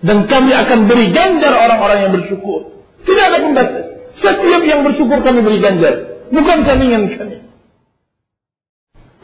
dan 0.05 0.29
kami 0.29 0.53
akan 0.53 0.79
beri 0.87 1.11
ganjar 1.17 1.53
orang-orang 1.57 1.99
yang 2.07 2.13
bersyukur. 2.13 2.77
Tidak 3.09 3.25
ada 3.25 3.39
pembatas. 3.41 3.90
Setiap 4.21 4.63
yang 4.69 4.85
bersyukur 4.85 5.25
kami 5.25 5.41
beri 5.41 5.59
ganjar. 5.65 5.95
Bukan 6.29 6.59
kami 6.69 6.87
yang 6.93 7.05
kami. 7.17 7.41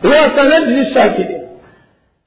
Wa 0.00 0.20
sanajzis 0.32 0.88
syakirin. 0.96 1.42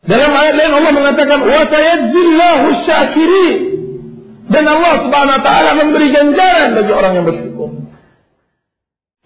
Dalam 0.05 0.32
ayat 0.32 0.55
lain 0.55 0.71
Allah 0.73 0.93
mengatakan 0.95 1.39
wa 1.43 1.62
sayajzillahu 1.65 2.67
syakirin. 2.86 3.58
Dan 4.49 4.65
Allah 4.65 5.05
subhanahu 5.05 5.38
wa 5.38 5.43
ta'ala 5.45 5.69
memberi 5.77 6.10
ganjaran 6.10 6.73
bagi 6.73 6.93
orang 6.93 7.12
yang 7.21 7.25
bersyukur. 7.29 7.69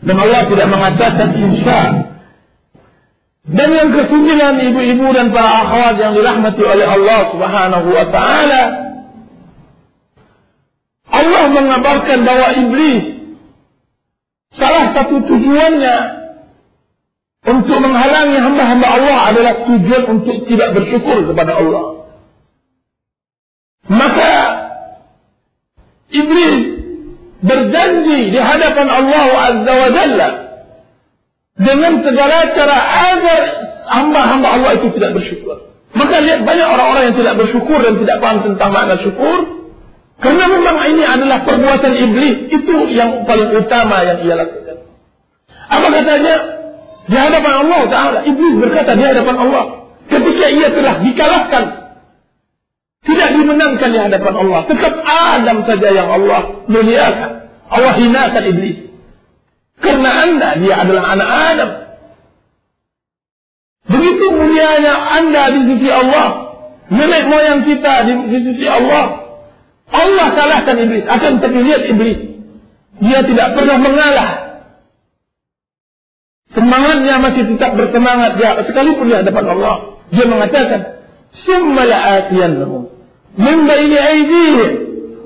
Dan 0.04 0.16
Allah 0.20 0.42
tidak 0.52 0.68
mengatakan 0.68 1.28
insya. 1.40 1.82
Dan 3.44 3.70
yang 3.76 3.90
kesembilan 3.92 4.56
ibu-ibu 4.72 5.08
dan 5.16 5.32
para 5.32 5.64
akhwat 5.64 5.96
yang 6.00 6.16
dirahmati 6.16 6.64
oleh 6.64 6.88
Allah 6.88 7.20
subhanahu 7.32 7.88
wa 7.92 8.06
ta'ala. 8.12 8.64
Allah 11.14 11.44
mengabarkan 11.52 12.20
bahwa 12.26 12.48
iblis 12.58 13.13
salah 14.58 14.94
satu 14.94 15.16
tujuannya 15.26 15.98
untuk 17.44 17.78
menghalangi 17.84 18.38
hamba-hamba 18.40 18.88
Allah 18.88 19.18
adalah 19.34 19.54
tujuan 19.68 20.04
untuk 20.08 20.48
tidak 20.48 20.70
bersyukur 20.80 21.28
kepada 21.28 21.60
Allah. 21.60 21.86
Maka 23.92 24.32
Iblis 26.14 26.56
berjanji 27.44 28.32
di 28.32 28.40
hadapan 28.40 28.88
Allah 28.88 29.28
Azza 29.52 29.74
wa 29.76 29.90
Jalla 29.92 30.30
dengan 31.60 31.94
segala 32.06 32.38
cara 32.56 32.78
agar 33.12 33.42
hamba-hamba 33.92 34.48
Allah 34.48 34.72
itu 34.80 34.88
tidak 34.96 35.20
bersyukur. 35.20 35.74
Maka 35.94 36.16
lihat 36.26 36.42
banyak 36.48 36.68
orang-orang 36.68 37.04
yang 37.12 37.18
tidak 37.20 37.36
bersyukur 37.38 37.78
dan 37.84 38.02
tidak 38.02 38.18
paham 38.24 38.38
tentang 38.42 38.70
makna 38.74 38.96
syukur. 39.04 39.63
Karena 40.24 40.46
memang 40.48 40.76
ini 40.88 41.04
adalah 41.04 41.44
perbuatan 41.44 41.94
iblis. 42.00 42.38
Itu 42.48 42.88
yang 42.96 43.28
paling 43.28 43.52
utama 43.60 44.08
yang 44.08 44.24
ia 44.24 44.40
lakukan. 44.40 44.88
Apa 45.68 45.88
katanya? 45.92 46.36
Di 47.04 47.16
hadapan 47.20 47.54
Allah 47.68 47.82
Ta'ala. 47.92 48.20
Iblis 48.24 48.54
berkata 48.64 48.96
di 48.96 49.04
hadapan 49.04 49.36
Allah. 49.36 49.66
Ketika 50.08 50.46
ia 50.48 50.68
telah 50.72 50.96
dikalahkan 51.04 51.84
tidak 53.04 53.30
dimenangkan 53.36 53.90
di 53.92 54.00
hadapan 54.00 54.34
Allah. 54.48 54.60
Tetap 54.64 54.94
Adam 55.04 55.58
saja 55.68 55.90
yang 55.92 56.08
Allah 56.08 56.64
muliakan. 56.72 57.32
Allah 57.68 57.94
hinakan 58.00 58.44
iblis. 58.56 58.78
Karena 59.84 60.10
anda 60.24 60.50
dia 60.64 60.76
adalah 60.80 61.04
anak 61.12 61.30
Adam. 61.52 61.72
Begitu 63.92 64.26
mulianya 64.32 64.94
anda 65.20 65.44
di 65.52 65.60
sisi 65.76 65.90
Allah. 65.92 66.28
Nenek 66.88 67.24
moyang 67.28 67.68
kita 67.68 68.08
di, 68.08 68.14
di 68.32 68.40
sisi 68.48 68.66
Allah. 68.72 69.23
Allah 69.94 70.28
kalahkan 70.34 70.76
iblis. 70.82 71.06
Akan 71.06 71.38
tapi 71.38 71.62
lihat 71.62 71.86
iblis. 71.86 72.20
Dia 72.98 73.22
tidak 73.22 73.54
pernah 73.54 73.78
mengalah. 73.78 74.30
Semangatnya 76.54 77.22
masih 77.22 77.44
tetap 77.54 77.78
bersemangat. 77.78 78.42
Dia, 78.42 78.58
sekalipun 78.66 79.06
di 79.10 79.14
hadapan 79.14 79.46
Allah. 79.54 79.76
Dia 80.10 80.26
mengatakan. 80.26 80.82
Summa 81.46 81.86
la'atiyannahum. 81.86 82.90
Min 83.38 83.58
baini 83.70 83.98
aidihim. 83.98 84.70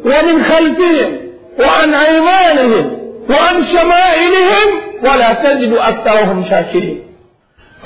Wa 0.03 0.17
min 0.27 0.35
khalfihim. 0.43 1.09
Wa 1.55 1.69
an 1.83 1.89
aymanihim. 1.91 2.85
Wa 3.27 3.37
an 3.39 3.55
syama'ilihim. 3.71 4.69
Wa 4.99 5.13
la 5.15 5.29
tajidu 5.43 5.75
aktarahum 5.79 6.43
syakirin. 6.43 7.07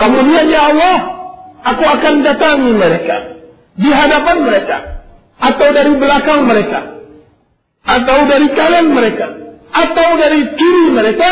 Kemudian 0.01 0.49
ya 0.49 0.61
Allah. 0.73 0.97
Aku 1.61 1.83
akan 1.85 2.25
datangi 2.25 2.73
mereka. 2.73 3.37
Di 3.77 3.89
hadapan 3.89 4.37
mereka 4.49 5.00
atau 5.41 5.67
dari 5.73 5.93
belakang 5.97 6.45
mereka 6.45 6.79
atau 7.81 8.17
dari 8.29 8.47
kanan 8.53 8.93
mereka 8.93 9.27
atau 9.73 10.09
dari 10.21 10.41
kiri 10.53 10.87
mereka 10.93 11.29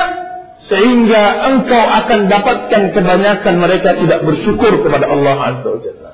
sehingga 0.69 1.24
engkau 1.50 1.84
akan 1.84 2.19
dapatkan 2.30 2.84
kebanyakan 2.93 3.56
mereka 3.58 3.98
tidak 3.98 4.19
bersyukur 4.22 4.86
kepada 4.86 5.10
Allah 5.10 5.36
Azza 5.54 5.67
wa 5.69 5.82
Jalla. 5.82 6.12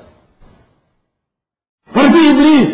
Seperti 1.86 2.18
iblis 2.20 2.70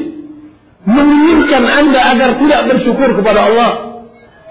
menginginkan 0.86 1.62
anda 1.62 2.00
agar 2.14 2.30
tidak 2.38 2.60
bersyukur 2.70 3.10
kepada 3.18 3.40
Allah. 3.50 3.72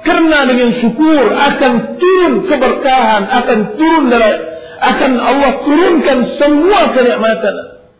Karena 0.01 0.49
dengan 0.49 0.81
syukur 0.81 1.29
akan 1.29 1.73
turun 2.01 2.33
keberkahan, 2.49 3.23
akan 3.29 3.59
turun 3.77 4.09
dari 4.09 4.33
akan 4.81 5.11
Allah 5.21 5.51
turunkan 5.61 6.17
semua 6.41 6.89
kenikmatan 6.97 7.55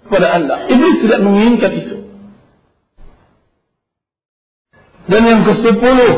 kepada 0.09 0.27
anda. 0.33 0.55
Iblis 0.65 0.97
tidak 1.05 1.19
menginginkan 1.21 1.71
itu. 1.77 2.00
Dan 5.09 5.21
yang 5.25 5.41
ke 5.47 5.53
sepuluh, 5.65 6.13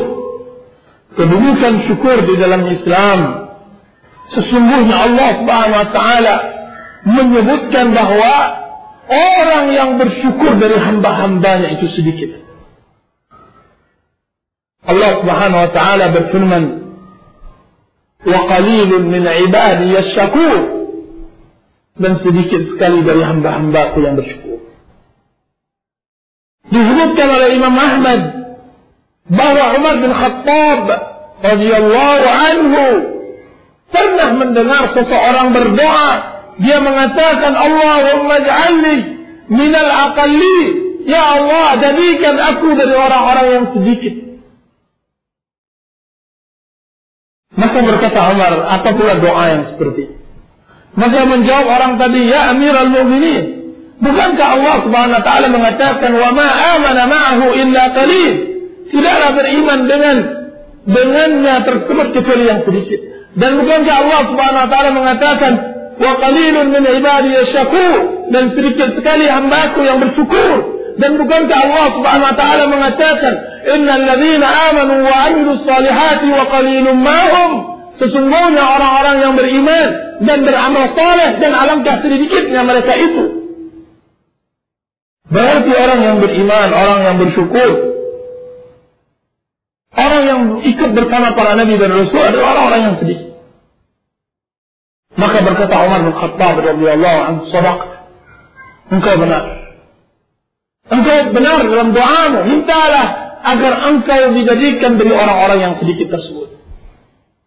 kedudukan 1.14 1.74
syukur 1.88 2.16
di 2.26 2.34
dalam 2.36 2.62
Islam. 2.68 3.18
Sesungguhnya 4.34 4.96
Allah 5.08 5.28
Subhanahu 5.40 5.78
Wa 5.78 5.88
Taala 5.94 6.34
menyebutkan 7.04 7.92
bahawa 7.92 8.34
orang 9.08 9.66
yang 9.72 9.90
bersyukur 10.00 10.56
dari 10.56 10.76
hamba-hambanya 10.80 11.76
itu 11.76 11.86
sedikit. 11.96 12.40
Allah 14.84 15.10
Subhanahu 15.22 15.64
Wa 15.68 15.70
Taala 15.72 16.04
berfirman, 16.12 16.64
"Wa 18.24 18.40
qalilun 18.48 19.02
min 19.08 19.24
ibadi 19.24 19.86
yashkur." 19.96 20.60
Dan 21.94 22.18
sedikit 22.26 22.74
sekali 22.74 23.06
dari 23.06 23.22
hamba-hambaku 23.22 24.02
yang 24.02 24.18
bersyukur. 24.18 24.66
Disebutkan 26.74 27.28
oleh 27.30 27.48
Imam 27.54 27.70
Ahmad 27.78 28.43
bahwa 29.30 29.64
Umar 29.78 29.94
bin 30.00 30.12
Khattab 30.12 30.84
radhiyallahu 31.44 32.26
anhu. 32.28 32.86
Pernah 33.94 34.30
mendengar 34.34 34.90
seseorang 34.90 35.54
berdoa. 35.54 36.10
Dia 36.58 36.78
mengatakan 36.82 37.52
Allahumma 37.54 38.42
ja'alni 38.42 38.96
minal 39.50 39.90
aqalli. 40.10 40.60
Ya 41.04 41.20
Allah 41.20 41.78
jadikan 41.78 42.34
aku 42.40 42.74
dari 42.74 42.94
orang-orang 42.96 43.46
yang 43.52 43.64
sedikit. 43.76 44.14
Maka 47.54 47.78
berkata 47.86 48.18
Umar 48.34 48.52
apa 48.66 48.88
pula 48.98 49.14
doa 49.22 49.44
yang 49.46 49.62
seperti 49.74 50.24
maka 50.94 51.26
menjawab 51.26 51.66
orang 51.66 51.92
tadi 51.98 52.22
ya 52.30 52.54
Amirul 52.54 52.90
Mukminin 52.94 53.44
bukankah 53.98 54.46
Allah 54.58 54.74
Subhanahu 54.86 55.18
wa 55.18 55.24
taala 55.26 55.46
mengatakan 55.50 56.12
wa 56.14 56.30
ma 56.30 56.48
amana 56.78 57.02
ma'ahu 57.10 57.46
illa 57.58 57.82
qalil 57.94 58.34
tidaklah 58.94 59.30
beriman 59.34 59.80
dengan 59.90 60.16
dengannya 60.86 61.54
tersebut 61.66 62.06
kecuali 62.14 62.44
yang 62.46 62.60
sedikit. 62.62 63.00
Dan 63.34 63.58
bukankah 63.58 63.94
Allah 64.06 64.20
Subhanahu 64.30 64.62
wa 64.62 64.70
taala 64.70 64.90
mengatakan 64.94 65.52
wa 65.98 66.12
qalilun 66.22 66.66
min 66.70 66.84
ibadi 66.86 67.30
yashkur 67.34 67.94
dan 68.30 68.54
sedikit 68.54 68.94
sekali 68.94 69.26
hamba-Ku 69.26 69.80
yang 69.82 69.98
bersyukur. 69.98 70.78
Dan 70.94 71.18
bukankah 71.18 71.58
Allah 71.58 71.86
Subhanahu 71.98 72.30
wa 72.30 72.36
taala 72.38 72.64
mengatakan 72.70 73.32
innal 73.66 74.04
ladzina 74.06 74.46
amanu 74.70 75.02
wa 75.02 75.14
amilus 75.26 75.62
salihati 75.66 76.26
wa 76.30 76.44
qalilun 76.46 76.98
ma'hum 77.02 77.50
sesungguhnya 77.98 78.62
orang-orang 78.62 79.16
yang 79.22 79.34
beriman 79.34 79.88
dan 80.22 80.38
beramal 80.46 80.94
saleh 80.94 81.30
dan 81.42 81.52
alangkah 81.54 81.98
sedikitnya 82.06 82.62
mereka 82.62 82.94
itu. 82.94 83.24
Berarti 85.24 85.70
orang 85.74 86.00
yang 86.04 86.16
beriman, 86.22 86.68
orang 86.70 87.00
yang 87.02 87.16
bersyukur, 87.18 87.93
Orang 89.94 90.22
yang 90.26 90.40
ikut 90.66 90.90
bersama 90.90 91.38
para 91.38 91.54
nabi 91.54 91.78
dan 91.78 91.94
rasul 91.94 92.18
adalah 92.18 92.46
orang-orang 92.58 92.82
yang 92.82 92.96
sedih. 92.98 93.20
Maka 95.14 95.38
berkata 95.46 95.74
Umar 95.86 96.00
bin 96.02 96.14
Khattab 96.18 96.54
radhiyallahu 96.58 97.18
anhu, 97.22 97.42
"Sadaq. 97.54 97.78
Engkau 98.90 99.14
benar. 99.22 99.44
Engkau 100.90 101.18
benar 101.30 101.58
dalam 101.62 101.88
doamu. 101.94 102.40
Mintalah 102.50 103.06
agar 103.46 103.72
engkau 103.94 104.34
dijadikan 104.34 104.98
dari 104.98 105.14
orang-orang 105.14 105.58
yang 105.62 105.74
sedikit 105.78 106.10
tersebut." 106.18 106.58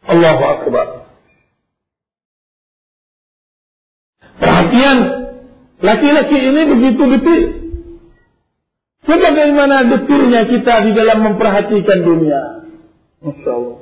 Allahu 0.08 0.44
akbar. 0.48 0.88
Perhatian 4.40 4.98
laki-laki 5.84 6.38
ini 6.40 6.62
begitu 6.72 7.04
detil. 9.08 9.16
Sebagaimana 9.16 9.88
detailnya 9.88 10.42
kita 10.52 10.74
di 10.84 10.92
dalam 10.92 11.20
memperhatikan 11.24 12.00
dunia. 12.04 12.42
Masya 13.24 13.52
Allah. 13.56 13.80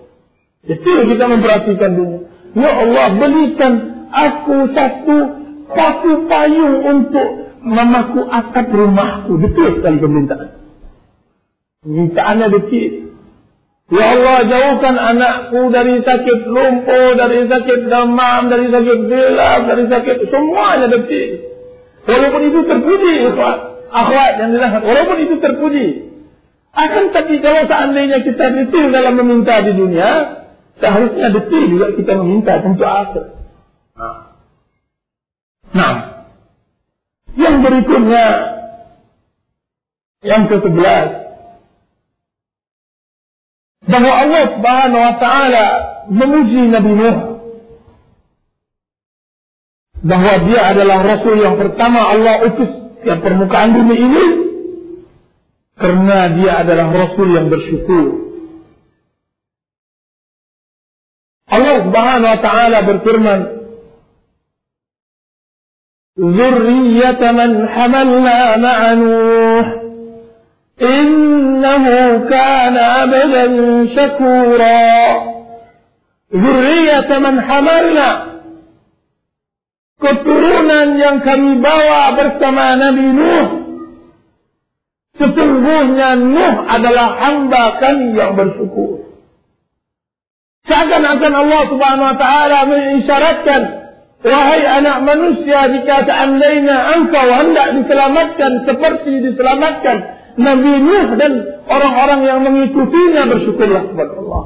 Detail 0.66 1.02
kita 1.10 1.26
memperhatikan 1.26 1.92
dunia. 1.98 2.22
Ya 2.56 2.72
Allah 2.72 3.06
belikan 3.20 3.74
aku 4.14 4.58
satu 4.72 5.18
satu 5.66 6.10
payung 6.30 6.76
untuk 6.86 7.28
memaku 7.66 8.22
atap 8.30 8.70
rumahku. 8.70 9.42
Betul 9.42 9.82
sekali 9.82 9.98
permintaan. 9.98 10.50
Permintaannya 11.84 12.48
detail. 12.62 12.94
Ya 13.86 14.18
Allah 14.18 14.50
jauhkan 14.50 14.98
anakku 14.98 15.70
dari 15.70 16.02
sakit 16.02 16.50
lumpuh, 16.50 17.14
dari 17.22 17.46
sakit 17.46 17.80
demam, 17.86 18.50
dari 18.50 18.74
sakit 18.74 19.00
gelap, 19.06 19.62
dari 19.70 19.86
sakit 19.86 20.18
semuanya 20.34 20.90
detail. 20.90 21.54
Walaupun 22.06 22.42
itu 22.50 22.60
terpuji, 22.70 23.14
Pak 23.34 23.75
akhwat 23.96 24.34
yang 24.44 24.52
dirahmat. 24.52 24.82
Walaupun 24.84 25.18
itu 25.24 25.36
terpuji. 25.40 25.88
Akan 26.76 27.16
tapi 27.16 27.40
kalau 27.40 27.64
seandainya 27.72 28.20
kita 28.28 28.46
detil 28.52 28.92
dalam 28.92 29.16
meminta 29.16 29.64
di 29.64 29.72
dunia, 29.72 30.44
seharusnya 30.84 31.32
detil 31.32 31.64
juga 31.72 31.96
kita 31.96 32.14
meminta 32.20 32.60
untuk 32.60 32.84
akhir. 32.84 33.26
Nah, 35.72 35.96
yang 37.40 37.64
berikutnya, 37.64 38.28
yang 40.28 40.52
ke-11, 40.52 41.08
bahwa 43.86 44.12
Allah 44.12 44.44
Subhanahu 44.52 45.02
wa 45.04 45.16
taala 45.22 45.66
memuji 46.12 46.62
Nabi 46.74 46.92
Nuh 46.92 47.18
bahwa 50.06 50.34
dia 50.46 50.62
adalah 50.74 51.02
rasul 51.02 51.38
yang 51.42 51.58
pertama 51.58 52.14
Allah 52.14 52.46
utus 52.46 52.85
yang 53.05 53.21
permukaan 53.25 53.71
bumi 53.73 53.97
ini 53.97 54.25
karena 55.81 56.19
dia 56.37 56.53
adalah 56.61 56.93
rasul 56.93 57.29
yang 57.33 57.49
bersyukur. 57.49 58.07
Allah 61.51 61.77
Subhanahu 61.89 62.31
wa 62.31 62.41
taala 62.45 62.79
berfirman 62.87 63.41
ذرية 66.21 67.33
من 67.33 67.69
حملنا 67.69 68.57
مع 68.57 68.93
نوح 68.93 69.67
إنه 70.83 71.85
كان 72.29 72.77
عبدا 72.77 73.47
شكورا 73.97 74.91
ذرية 76.35 77.19
من 77.19 77.41
حملنا 77.41 78.09
keturunan 80.06 80.88
yang 81.02 81.18
kami 81.26 81.58
bawa 81.58 82.14
bersama 82.14 82.78
Nabi 82.78 83.06
Nuh. 83.10 83.48
Sesungguhnya 85.18 86.10
Nuh 86.22 86.56
adalah 86.70 87.18
hamba 87.18 87.82
kami 87.82 88.14
yang 88.14 88.38
bersyukur. 88.38 89.18
Seakan-akan 90.66 91.34
Allah 91.34 91.62
subhanahu 91.70 92.10
wa 92.14 92.18
ta'ala 92.18 92.58
mengisyaratkan. 92.70 93.62
Wahai 94.26 94.66
anak 94.66 95.06
manusia, 95.06 95.70
jika 95.70 96.02
seandainya 96.10 96.98
engkau 96.98 97.30
hendak 97.30 97.78
diselamatkan 97.78 98.66
seperti 98.66 99.22
diselamatkan 99.22 99.98
Nabi 100.42 100.74
Nuh 100.82 101.08
dan 101.22 101.32
orang-orang 101.70 102.22
yang 102.26 102.40
mengikutinya 102.42 103.30
bersyukurlah 103.30 103.84
kepada 103.94 104.14
Allah. 104.18 104.44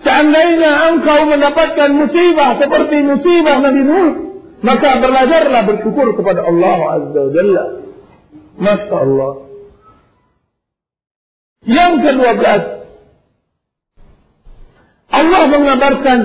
Seandainya 0.00 0.72
engkau 0.96 1.28
mendapatkan 1.28 1.90
musibah 1.92 2.56
seperti 2.56 2.96
musibah 3.04 3.56
Nabi 3.60 3.82
Nuh, 3.84 4.30
Maka 4.60 5.00
belajarlah 5.00 5.62
bersyukur 5.64 6.12
kepada 6.20 6.44
Allah 6.44 6.78
Azza 7.00 7.20
wa 7.20 7.32
Jalla. 7.32 7.64
Masya 8.60 8.96
Allah. 8.96 9.32
Yang 11.64 11.92
kedua 12.04 12.30
belas. 12.36 12.62
Allah 15.10 15.42
mengabarkan 15.48 16.20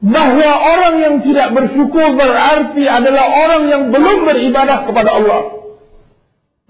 bahawa 0.00 0.52
orang 0.54 0.94
yang 1.02 1.16
tidak 1.26 1.48
bersyukur 1.52 2.08
berarti 2.14 2.84
adalah 2.88 3.26
orang 3.26 3.62
yang 3.68 3.82
belum 3.90 4.18
beribadah 4.22 4.86
kepada 4.86 5.10
Allah. 5.18 5.42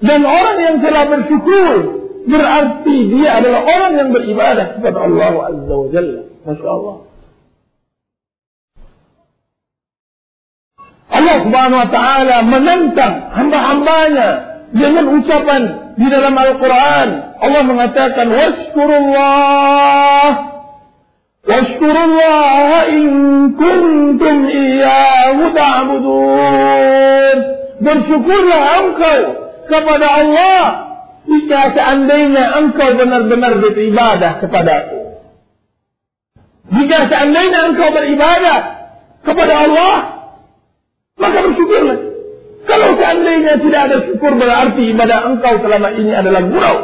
Dan 0.01 0.25
orang 0.25 0.59
yang 0.59 0.77
telah 0.81 1.05
bersyukur 1.07 2.04
berarti 2.25 2.97
dia 3.13 3.31
adalah 3.41 3.63
orang 3.65 3.93
yang 4.01 4.11
beribadah 4.13 4.67
kepada 4.81 4.99
Allah 5.05 5.33
Azza 5.53 5.75
wa 5.77 5.89
Jalla. 5.93 6.23
Masya 6.45 6.69
Allah. 6.69 6.97
Allah 11.15 11.37
Subhanahu 11.47 11.83
wa 11.85 11.91
taala 11.93 12.37
menentang 12.43 13.15
hamba-hambanya 13.33 14.29
dengan 14.75 15.05
ucapan 15.15 15.63
di 15.95 16.07
dalam 16.11 16.35
Al-Qur'an. 16.35 17.09
Allah 17.39 17.63
mengatakan 17.63 18.27
washkurullah 18.35 20.29
washkurullah 21.45 22.89
in 22.91 23.07
kuntum 23.55 24.37
iyyahu 24.49 25.53
ta'budun. 25.55 27.37
Bersyukurlah 27.85 28.63
engkau 28.81 29.21
kepada 29.69 30.07
Allah 30.09 30.63
jika 31.25 31.61
seandainya 31.73 32.45
engkau 32.61 33.01
benar-benar 33.01 33.57
beribadah 33.61 34.33
kepada 34.45 34.73
Aku. 34.85 35.01
Jika 36.75 36.99
seandainya 37.09 37.61
engkau 37.73 37.89
beribadah 37.93 38.59
kepada 39.25 39.55
Allah, 39.69 39.95
maka 41.17 41.39
bersyukurlah. 41.49 41.99
Kalau 42.65 42.89
seandainya 42.97 43.61
tidak 43.61 43.81
ada 43.93 43.97
syukur 44.09 44.33
berarti 44.41 44.83
ibadah 44.97 45.19
engkau 45.29 45.61
selama 45.61 45.93
ini 45.97 46.13
adalah 46.17 46.43
gurau. 46.49 46.77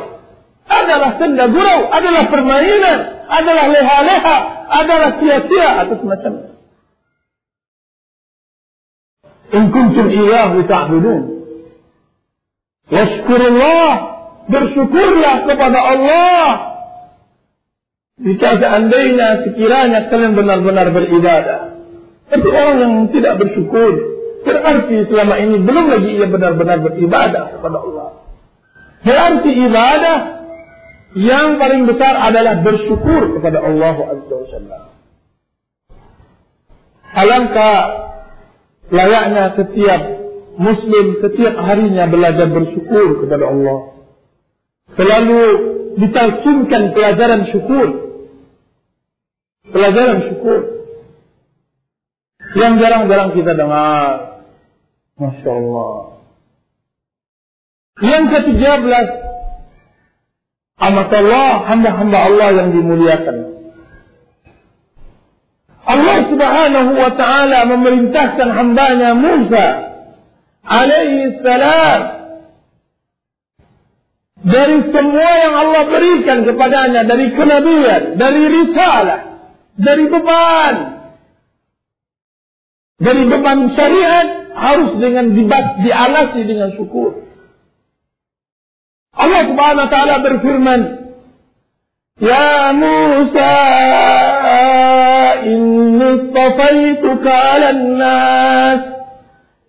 Adalah 0.71 1.11
senda 1.19 1.49
gurau, 1.51 1.89
adalah 1.89 2.25
permainan, 2.31 2.99
adalah 3.27 3.67
leha-leha, 3.73 4.37
adalah 4.71 5.11
sia-sia 5.19 5.71
atau 5.83 5.95
semacamnya. 5.99 6.51
In 9.51 9.65
kuntum 9.75 10.07
iyyahu 10.07 10.63
ta'budun. 10.71 11.23
Washkurullah, 12.91 13.91
bersyukurlah 14.51 15.47
kepada 15.47 15.79
Allah. 15.79 16.47
Jika 18.21 18.61
seandainya 18.61 19.49
sekiranya 19.49 20.13
kalian 20.13 20.37
benar-benar 20.37 20.93
beribadah. 20.93 21.61
Tapi 22.29 22.47
orang 22.47 22.77
yang 22.79 22.95
tidak 23.11 23.41
bersyukur, 23.41 23.91
berarti 24.45 25.09
selama 25.09 25.35
ini 25.41 25.57
belum 25.65 25.87
lagi 25.89 26.11
ia 26.21 26.29
benar-benar 26.29 26.79
beribadah 26.85 27.57
kepada 27.57 27.79
Allah. 27.81 28.09
Berarti 29.01 29.51
ibadah 29.57 30.19
yang 31.17 31.57
paling 31.57 31.89
besar 31.89 32.15
adalah 32.21 32.61
bersyukur 32.61 33.41
kepada 33.41 33.59
Allah 33.65 33.97
Azza 34.15 34.35
wa 34.37 34.47
Jalla. 34.53 34.79
Alangkah 37.11 37.79
layaknya 38.95 39.45
setiap 39.59 40.03
Muslim 40.61 41.25
setiap 41.25 41.57
harinya 41.57 42.05
belajar 42.07 42.53
bersyukur 42.53 43.25
kepada 43.25 43.49
Allah. 43.49 44.00
Selalu 44.99 45.43
ditalkinkan 45.99 46.95
pelajaran 46.95 47.43
syukur. 47.51 47.89
Pelajaran 49.71 50.19
syukur. 50.31 50.61
Yang 52.59 52.73
jarang-jarang 52.83 53.31
kita 53.39 53.53
dengar. 53.55 54.43
Masya 55.21 55.51
Allah. 55.51 55.95
Yang 58.01 58.25
ketiga 58.35 58.71
belas. 58.81 59.09
Amat 60.81 61.13
Allah, 61.13 61.51
hamba-hamba 61.69 62.19
Allah 62.25 62.49
yang 62.57 62.69
dimuliakan. 62.73 63.37
Allah 65.85 66.17
subhanahu 66.29 66.93
wa 66.97 67.13
ta'ala 67.21 67.59
memerintahkan 67.69 68.49
hambanya 68.49 69.13
Musa 69.13 69.67
alaihi 70.65 71.41
salam 71.45 72.20
dari 74.41 74.89
semua 74.89 75.31
yang 75.37 75.55
Allah 75.55 75.83
berikan 75.93 76.39
kepadanya 76.49 77.05
dari 77.05 77.27
kenabian, 77.37 78.03
dari 78.17 78.43
risalah, 78.49 79.21
dari 79.77 80.05
beban, 80.09 80.75
dari 83.01 83.23
beban 83.29 83.59
syariat 83.77 84.29
harus 84.57 84.91
dengan 84.97 85.37
dibat, 85.37 85.85
dialasi 85.85 86.41
dengan 86.49 86.73
syukur. 86.77 87.29
Allah 89.13 89.43
Subhanahu 89.53 89.85
wa 89.85 89.93
taala 89.93 90.17
berfirman, 90.25 90.81
"Ya 92.25 92.73
Musa, 92.73 93.57
inni 95.45 96.09
istafaituka 96.17 97.33
'alan 97.33 97.83
nas" 98.01 99.00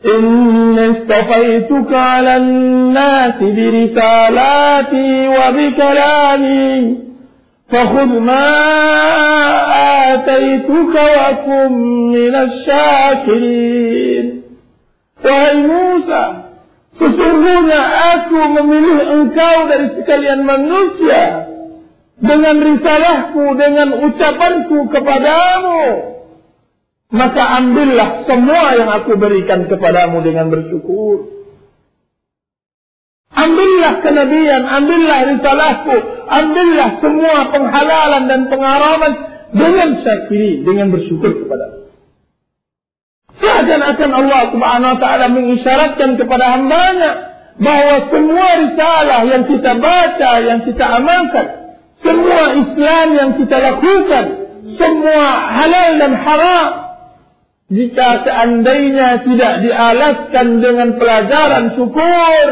إني 0.06 0.90
اصطفيتك 0.90 1.92
على 1.92 2.36
الناس 2.36 3.34
برسالاتي 3.40 5.28
وبكلامي 5.28 6.98
فخذ 7.72 8.20
ما 8.20 8.52
آتيتك 10.14 10.94
وكن 10.94 11.72
من 12.12 12.34
الشاكرين 12.34 14.36
Wahai 15.26 15.58
Musa, 15.58 16.54
sesungguhnya 17.02 17.82
aku 18.14 18.38
memilih 18.46 18.98
engkau 19.10 19.56
dari 19.66 19.90
sekalian 19.98 20.46
manusia 20.46 21.50
dengan 22.22 22.62
risalahku, 22.62 23.58
dengan 23.58 24.06
ucapanku 24.06 24.86
kepadamu. 24.94 25.82
Maka 27.11 27.43
ambillah 27.59 28.23
semua 28.23 28.79
yang 28.79 28.87
aku 28.87 29.19
berikan 29.19 29.67
kepadamu 29.67 30.23
dengan 30.23 30.47
bersyukur. 30.47 31.43
Ambillah 33.31 33.99
kenabian, 33.99 34.63
ambillah 34.63 35.19
risalahku, 35.35 35.95
ambillah 36.27 36.89
semua 37.03 37.51
penghalalan 37.51 38.23
dan 38.31 38.41
pengharaman 38.47 39.13
dengan 39.51 39.89
syakiri, 40.03 40.63
dengan 40.63 40.91
bersyukur 40.95 41.31
kepada 41.43 41.81
Seakan-akan 43.41 44.11
Allah 44.13 44.41
subhanahu 44.53 44.91
wa 44.95 44.99
ta'ala 45.01 45.25
mengisyaratkan 45.33 46.19
kepada 46.19 46.45
hambanya 46.59 47.11
bahawa 47.57 47.95
semua 48.13 48.47
risalah 48.67 49.19
yang 49.25 49.43
kita 49.49 49.71
baca, 49.81 50.31
yang 50.45 50.59
kita 50.61 50.85
amalkan, 50.85 51.47
semua 52.05 52.43
Islam 52.53 53.07
yang 53.17 53.31
kita 53.41 53.57
lakukan, 53.57 54.25
semua 54.77 55.25
halal 55.57 55.89
dan 55.97 56.13
haram, 56.21 56.90
jika 57.71 58.27
seandainya 58.27 59.23
tidak 59.23 59.53
dialaskan 59.63 60.47
dengan 60.59 60.99
pelajaran 60.99 61.65
syukur, 61.79 62.49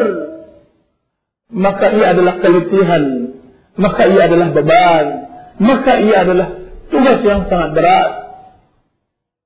maka 1.52 1.86
ia 1.92 2.16
adalah 2.16 2.40
keletihan, 2.40 3.04
maka 3.76 4.08
ia 4.08 4.32
adalah 4.32 4.56
beban, 4.56 5.06
maka 5.60 6.00
ia 6.00 6.24
adalah 6.24 6.48
tugas 6.88 7.20
yang 7.28 7.52
sangat 7.52 7.76
berat. 7.76 8.10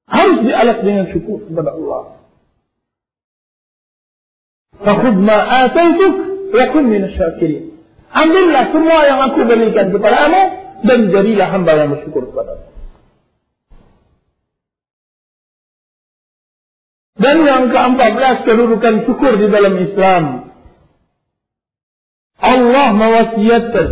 Harus 0.06 0.46
dialas 0.46 0.78
dengan 0.86 1.10
syukur 1.10 1.42
kepada 1.42 1.74
Allah. 1.74 2.22
Fakud 4.78 5.16
ma'ataituk, 5.26 6.16
yakun 6.54 6.86
minasyakirin. 6.86 7.74
Ambillah 8.14 8.70
semua 8.70 9.10
yang 9.10 9.20
aku 9.26 9.42
berikan 9.50 9.90
kepadamu, 9.90 10.42
dan 10.86 11.10
jadilah 11.10 11.50
hamba 11.50 11.72
yang 11.82 11.90
bersyukur 11.98 12.30
kepada 12.30 12.73
Dan 17.24 17.38
yang 17.48 17.64
ke-14 17.72 18.36
kedudukan 18.44 19.08
syukur 19.08 19.40
di 19.40 19.48
dalam 19.48 19.80
Islam. 19.80 20.24
Allah 22.44 22.88
mewasiatkan. 22.92 23.88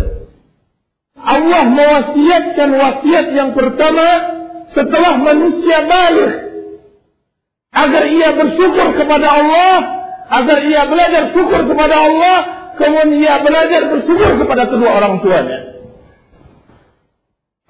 Allah 1.15 1.63
mewasiatkan 1.71 2.69
wasiat 2.75 3.25
yang 3.31 3.55
pertama 3.55 4.07
setelah 4.75 5.15
manusia 5.15 5.87
balik. 5.87 6.31
Agar 7.71 8.03
ia 8.11 8.35
bersyukur 8.35 8.99
kepada 8.99 9.27
Allah. 9.31 9.75
Agar 10.27 10.59
ia 10.67 10.83
belajar 10.91 11.31
syukur 11.31 11.71
kepada 11.71 11.95
Allah. 11.95 12.37
Kemudian 12.75 13.15
ia 13.15 13.39
belajar 13.39 13.95
bersyukur 13.95 14.43
kepada 14.43 14.67
kedua 14.67 14.91
orang 14.99 15.23
tuanya. 15.23 15.59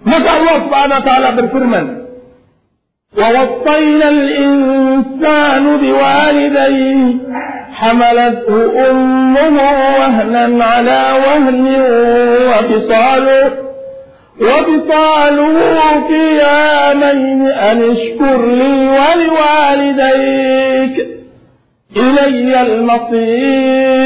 Maka 0.01 0.30
Allah 0.41 0.57
SWT 0.66 1.09
berfirman. 1.38 2.01
ووصينا 3.18 4.09
الإنسان 4.09 5.78
بوالديه 5.78 7.16
حملته 7.74 8.89
أمه 8.91 9.57
وهنا 9.99 10.66
على 10.66 11.14
وهن 11.26 11.66
وفصاله 12.47 13.51
وبطاله 14.41 15.57
في 16.07 16.41
عامين 16.41 17.41
أن 17.47 17.78
اشكر 17.91 18.45
لي 18.45 18.74
ولوالديك 18.97 20.95
إلي 21.97 22.62
المصير. 22.62 24.01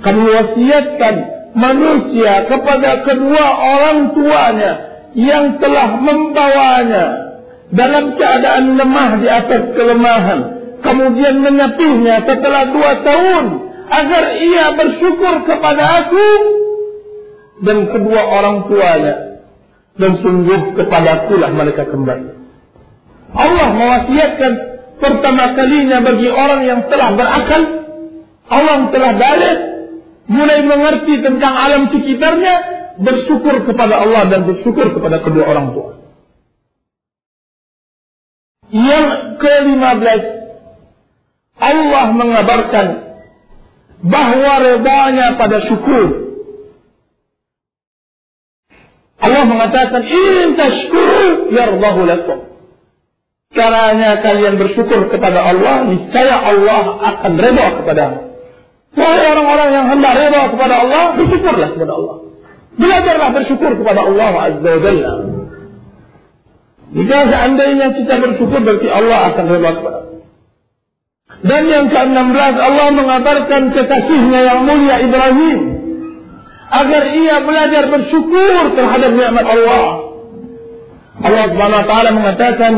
kami 0.00 0.24
wasiatkan 0.32 1.16
manusia 1.52 2.48
kepada 2.48 3.04
kedua 3.04 3.46
orang 3.58 4.16
tuanya 4.16 4.72
yang 5.12 5.60
telah 5.60 6.00
membawanya. 6.00 7.29
Dalam 7.70 8.18
keadaan 8.18 8.74
lemah 8.74 9.10
di 9.22 9.28
atas 9.30 9.62
kelemahan. 9.74 10.40
Kemudian 10.80 11.44
menyapihnya 11.44 12.24
setelah 12.26 12.72
dua 12.74 12.92
tahun. 13.04 13.44
Agar 13.90 14.24
ia 14.38 14.66
bersyukur 14.78 15.50
kepada 15.50 16.06
aku 16.06 16.26
dan 17.66 17.90
kedua 17.90 18.20
orang 18.22 18.56
tuanya. 18.70 19.14
Dan 19.98 20.22
sungguh 20.22 20.78
kepada 20.78 21.26
akulah 21.26 21.50
mereka 21.50 21.84
kembali. 21.90 22.30
Allah 23.34 23.68
mewasiatkan 23.74 24.52
pertama 24.98 25.54
kalinya 25.58 25.98
bagi 26.02 26.28
orang 26.30 26.60
yang 26.66 26.80
telah 26.86 27.14
berakal. 27.14 27.62
Allah 28.50 28.78
telah 28.90 29.12
balik. 29.18 29.58
Mulai 30.30 30.62
mengerti 30.62 31.26
tentang 31.26 31.58
alam 31.58 31.90
sekitarnya, 31.90 32.54
bersyukur 33.02 33.66
kepada 33.66 33.98
Allah 33.98 34.30
dan 34.30 34.46
bersyukur 34.46 34.94
kepada 34.94 35.26
kedua 35.26 35.42
orang 35.50 35.74
tua. 35.74 35.99
Yang 38.70 39.06
ke-15 39.42 40.22
Allah 41.60 42.04
mengabarkan 42.16 42.86
bahawa 44.00 44.52
redanya 44.64 45.36
pada 45.36 45.58
syukur. 45.68 46.06
Allah 49.20 49.44
mengatakan 49.44 50.00
in 50.00 50.56
tashkuru 50.56 51.52
yardahu 51.52 52.00
lakum. 52.08 52.38
Caranya 53.50 54.22
kalian 54.24 54.56
bersyukur 54.56 55.10
kepada 55.12 55.42
Allah, 55.42 55.84
niscaya 55.90 56.38
Allah 56.38 56.84
akan 57.02 57.32
redha 57.36 57.66
kepadamu. 57.82 58.18
Wahai 58.94 59.26
orang-orang 59.26 59.68
yang 59.74 59.86
hendak 59.90 60.12
reda 60.18 60.40
kepada 60.54 60.74
Allah, 60.86 61.02
bersyukurlah 61.18 61.68
kepada 61.74 61.92
Allah. 61.94 62.16
Belajarlah 62.78 63.30
bersyukur 63.34 63.70
kepada 63.76 64.00
Allah 64.06 64.30
Azza 64.50 64.70
wa 64.70 64.80
Jalla. 64.80 65.39
Jika 66.90 67.18
seandainya 67.30 67.94
kita 67.94 68.14
bersyukur 68.18 68.58
berarti 68.66 68.88
Allah 68.90 69.30
akan 69.30 69.44
rela. 69.46 69.70
kepada 69.78 70.00
Dan 71.40 71.62
yang 71.70 71.86
ke-16 71.88 72.54
Allah 72.58 72.88
mengabarkan 72.92 73.62
kekasihnya 73.72 74.40
yang 74.44 74.66
mulia 74.66 74.96
Ibrahim 75.00 75.58
agar 76.70 77.02
ia 77.14 77.40
belajar 77.46 77.88
bersyukur 77.88 78.74
terhadap 78.74 79.14
nikmat 79.14 79.46
Allah. 79.46 80.10
Allah 81.20 81.44
Subhanahu 81.52 81.80
wa 81.80 81.88
taala 81.88 82.10
mengatakan 82.12 82.74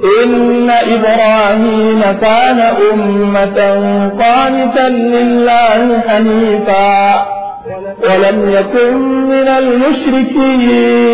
Inna 0.00 0.78
Ibrahim 0.88 2.00
kana 2.20 2.66
ummatan 2.80 3.78
qanitan 4.16 4.92
lillahi 5.14 6.00
hanifa 6.08 6.90
walam 8.00 8.38
yakun 8.48 9.28
minal 9.28 9.68
musyrikin 9.80 11.10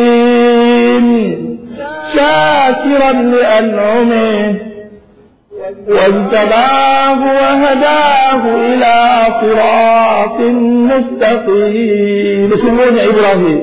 شاكرا 2.17 3.13
لأنعمه 3.13 4.55
واجتباه 5.89 7.21
وهداه 7.39 8.43
إلى 8.69 8.95
صراط 9.41 10.39
مستقيم 10.91 12.51
Sesungguhnya 12.53 13.03
Ibrahim 13.11 13.59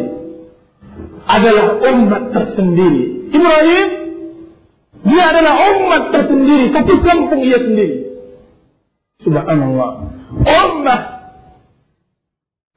adalah 1.24 1.68
umat 1.82 2.24
tersendiri. 2.36 3.32
Ibrahim 3.32 3.88
Dia 5.04 5.24
adalah 5.36 5.56
umat 5.76 6.04
tersendiri, 6.16 6.72
satu 6.72 7.04
kampung 7.04 7.43
ia 7.43 7.60
sendiri. 7.60 8.24
Subhanallah. 9.20 10.16
Ummah. 10.47 11.01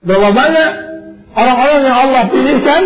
Berapa 0.02 0.30
banyak 0.34 0.70
orang-orang 1.38 1.80
yang 1.86 1.96
Allah 2.02 2.22
pilihkan, 2.30 2.82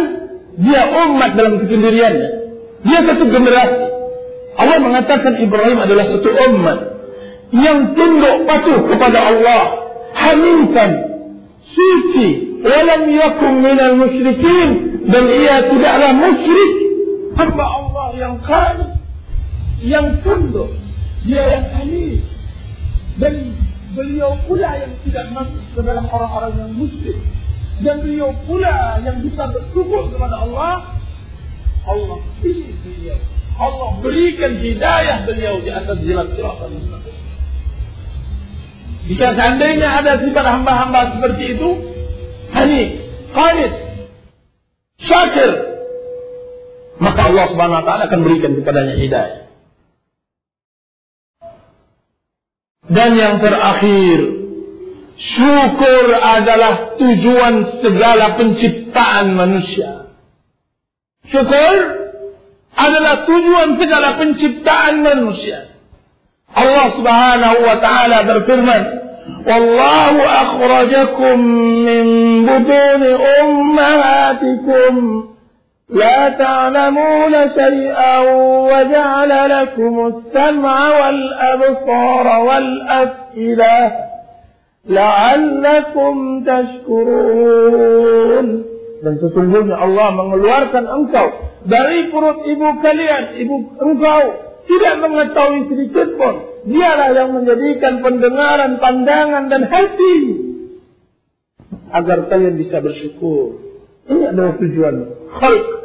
dia 0.61 0.83
umat 0.93 1.31
dalam 1.41 1.65
kesendiriannya. 1.65 2.40
Dia 2.85 3.01
satu 3.05 3.25
generasi. 3.29 3.87
Allah 4.61 4.79
mengatakan 4.83 5.33
Ibrahim 5.41 5.79
adalah 5.81 6.05
satu 6.11 6.31
umat 6.31 6.79
yang 7.51 7.97
tunduk 7.97 8.37
patuh 8.47 8.79
kepada 8.87 9.19
Allah, 9.31 9.63
hanifan, 10.15 10.91
suci, 11.65 12.61
walam 12.63 13.11
yakum 13.11 13.53
minal 13.63 13.95
musyrikin 13.99 14.69
dan 15.09 15.25
ia 15.27 15.57
tidaklah 15.71 16.11
musyrik 16.15 16.73
hamba 17.35 17.65
Allah 17.67 18.07
yang 18.15 18.37
kaya 18.45 19.01
yang 19.81 20.21
tunduk, 20.21 20.77
dia 21.25 21.41
yang 21.41 21.67
hanif. 21.73 22.21
Dan 23.17 23.57
beliau 23.97 24.37
pula 24.45 24.77
yang 24.77 24.93
tidak 25.05 25.27
masuk 25.33 25.65
ke 25.77 25.81
dalam 25.81 26.05
orang-orang 26.09 26.53
yang 26.57 26.73
muslim. 26.77 27.17
Dan 27.81 28.05
beliau 28.05 28.33
pula 28.45 29.01
yang 29.01 29.25
bisa 29.25 29.49
bersyukur 29.49 30.13
kepada 30.13 30.45
Allah. 30.45 31.00
Allah 31.91 32.19
pilih 32.39 32.73
beliau. 32.87 33.19
Allah 33.61 33.91
berikan 34.01 34.53
hidayah 34.57 35.29
beliau 35.29 35.61
di 35.61 35.69
atas 35.69 35.99
jalan 36.01 36.27
siratan 36.33 36.71
Jika 39.11 39.27
seandainya 39.37 39.89
ada 40.01 40.23
sifat 40.23 40.45
hamba-hamba 40.47 41.19
seperti 41.19 41.59
itu, 41.59 41.69
hanif, 42.55 42.91
qanit, 43.35 43.73
syakir, 45.03 45.51
maka 47.01 47.21
Allah 47.29 47.45
Subhanahu 47.53 47.79
wa 47.81 47.85
taala 47.85 48.03
akan 48.09 48.21
berikan 48.23 48.53
kepadanya 48.61 48.97
hidayah. 48.97 49.41
Dan 52.91 53.11
yang 53.15 53.39
terakhir, 53.39 54.19
syukur 55.17 56.07
adalah 56.11 56.99
tujuan 56.99 57.55
segala 57.85 58.35
penciptaan 58.35 59.37
manusia. 59.37 60.00
Syukur 61.31 61.75
adalah 62.75 63.23
tujuan 63.27 63.79
segala 63.79 64.19
penciptaan 64.19 65.03
manusia. 65.07 65.71
Allah 66.51 66.87
Subhanahu 66.99 67.59
wa 67.63 67.77
taala 67.79 68.27
berfirman, 68.27 68.83
"Wallahu 69.47 70.21
akhrajakum 70.27 71.39
min 71.87 72.07
butuni 72.47 73.11
ummahatikum 73.15 74.95
لا 75.91 76.29
تعلمون 76.39 77.35
شيئا 77.59 78.19
وجعل 78.71 79.33
لكم 79.51 79.95
السمع 80.07 80.77
والأبصار 81.01 82.27
والأفئدة 82.47 83.93
لعلكم 84.89 86.45
تشكرون 86.45 88.47
dan 89.01 89.17
sesungguhnya 89.17 89.77
Allah 89.77 90.09
mengeluarkan 90.13 90.85
engkau 90.85 91.27
dari 91.65 92.13
perut 92.13 92.45
ibu 92.45 92.69
kalian, 92.85 93.25
ibu 93.41 93.57
engkau 93.81 94.23
tidak 94.69 94.95
mengetahui 95.03 95.61
sedikit 95.73 96.09
pun. 96.21 96.35
Dialah 96.61 97.17
yang 97.17 97.33
menjadikan 97.33 98.05
pendengaran, 98.05 98.77
pandangan 98.77 99.49
dan 99.49 99.65
hati 99.65 100.17
agar 101.91 102.29
kalian 102.29 102.61
bisa 102.61 102.85
bersyukur. 102.85 103.65
Ini 104.05 104.37
adalah 104.37 104.61
tujuan 104.61 104.95
khalq 105.41 105.81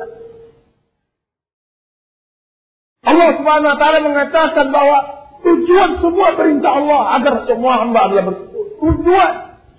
Allah 3.06 3.30
Subhanahu 3.38 3.70
wa 3.70 3.80
taala 3.80 4.00
mengatakan 4.02 4.74
bahwa 4.74 4.98
tujuan 5.46 6.02
semua 6.02 6.34
perintah 6.34 6.72
Allah 6.74 7.02
agar 7.22 7.34
semua 7.46 7.86
hamba 7.86 8.00
adalah 8.10 8.34
bersyukur. 8.34 8.66
Tujuan 8.82 9.32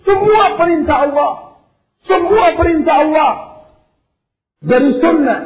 semua 0.07 0.45
perintah 0.55 1.11
Allah, 1.11 1.31
semua 2.07 2.55
perintah 2.55 2.95
Allah 3.07 3.33
dari 4.63 4.91
sunnah, 4.99 5.41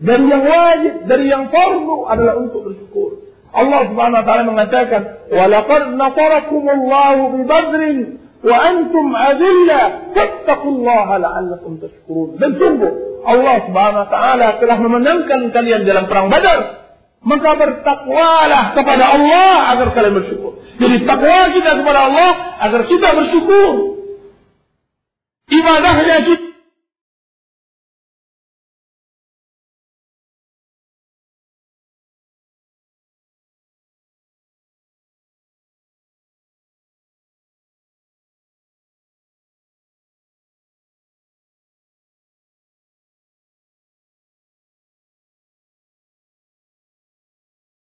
dari 0.00 0.24
yang 0.26 0.42
wajib, 0.42 0.94
dari 1.06 1.26
yang 1.28 1.44
fardu 1.52 1.96
adalah 2.08 2.34
untuk 2.40 2.66
bersyukur. 2.72 3.30
Allah 3.50 3.90
Subhanahu 3.90 4.20
wa 4.22 4.26
taala 4.26 4.44
mengatakan, 4.46 5.02
"Wa 5.28 5.44
laqad 5.50 5.82
nasarakumullahu 5.98 7.22
bi 7.34 7.40
Badrin 7.50 7.98
wa 8.40 8.56
antum 8.56 9.06
adilla 9.10 9.80
fattaqullaha 10.14 11.14
la'allakum 11.18 11.82
tashkurun." 11.82 12.38
Dan 12.38 12.56
sungguh 12.56 12.92
Allah 13.26 13.56
Subhanahu 13.66 14.02
wa 14.06 14.10
taala 14.10 14.46
telah 14.62 14.78
memenangkan 14.78 15.50
kalian 15.50 15.82
dalam 15.82 16.06
perang 16.06 16.30
Badar 16.30 16.80
maka 17.20 17.52
bertakwalah 17.52 18.72
kepada 18.72 19.04
Allah 19.04 19.76
agar 19.76 19.92
kalian 19.92 20.14
bersyukur. 20.24 20.56
Jadi 20.80 21.04
takwa 21.04 21.52
kita 21.52 21.70
kepada 21.84 22.00
Allah 22.08 22.30
agar 22.64 22.80
kita 22.88 23.08
bersyukur. 23.12 23.72
Ibadahnya 25.50 26.16
kita 26.26 26.49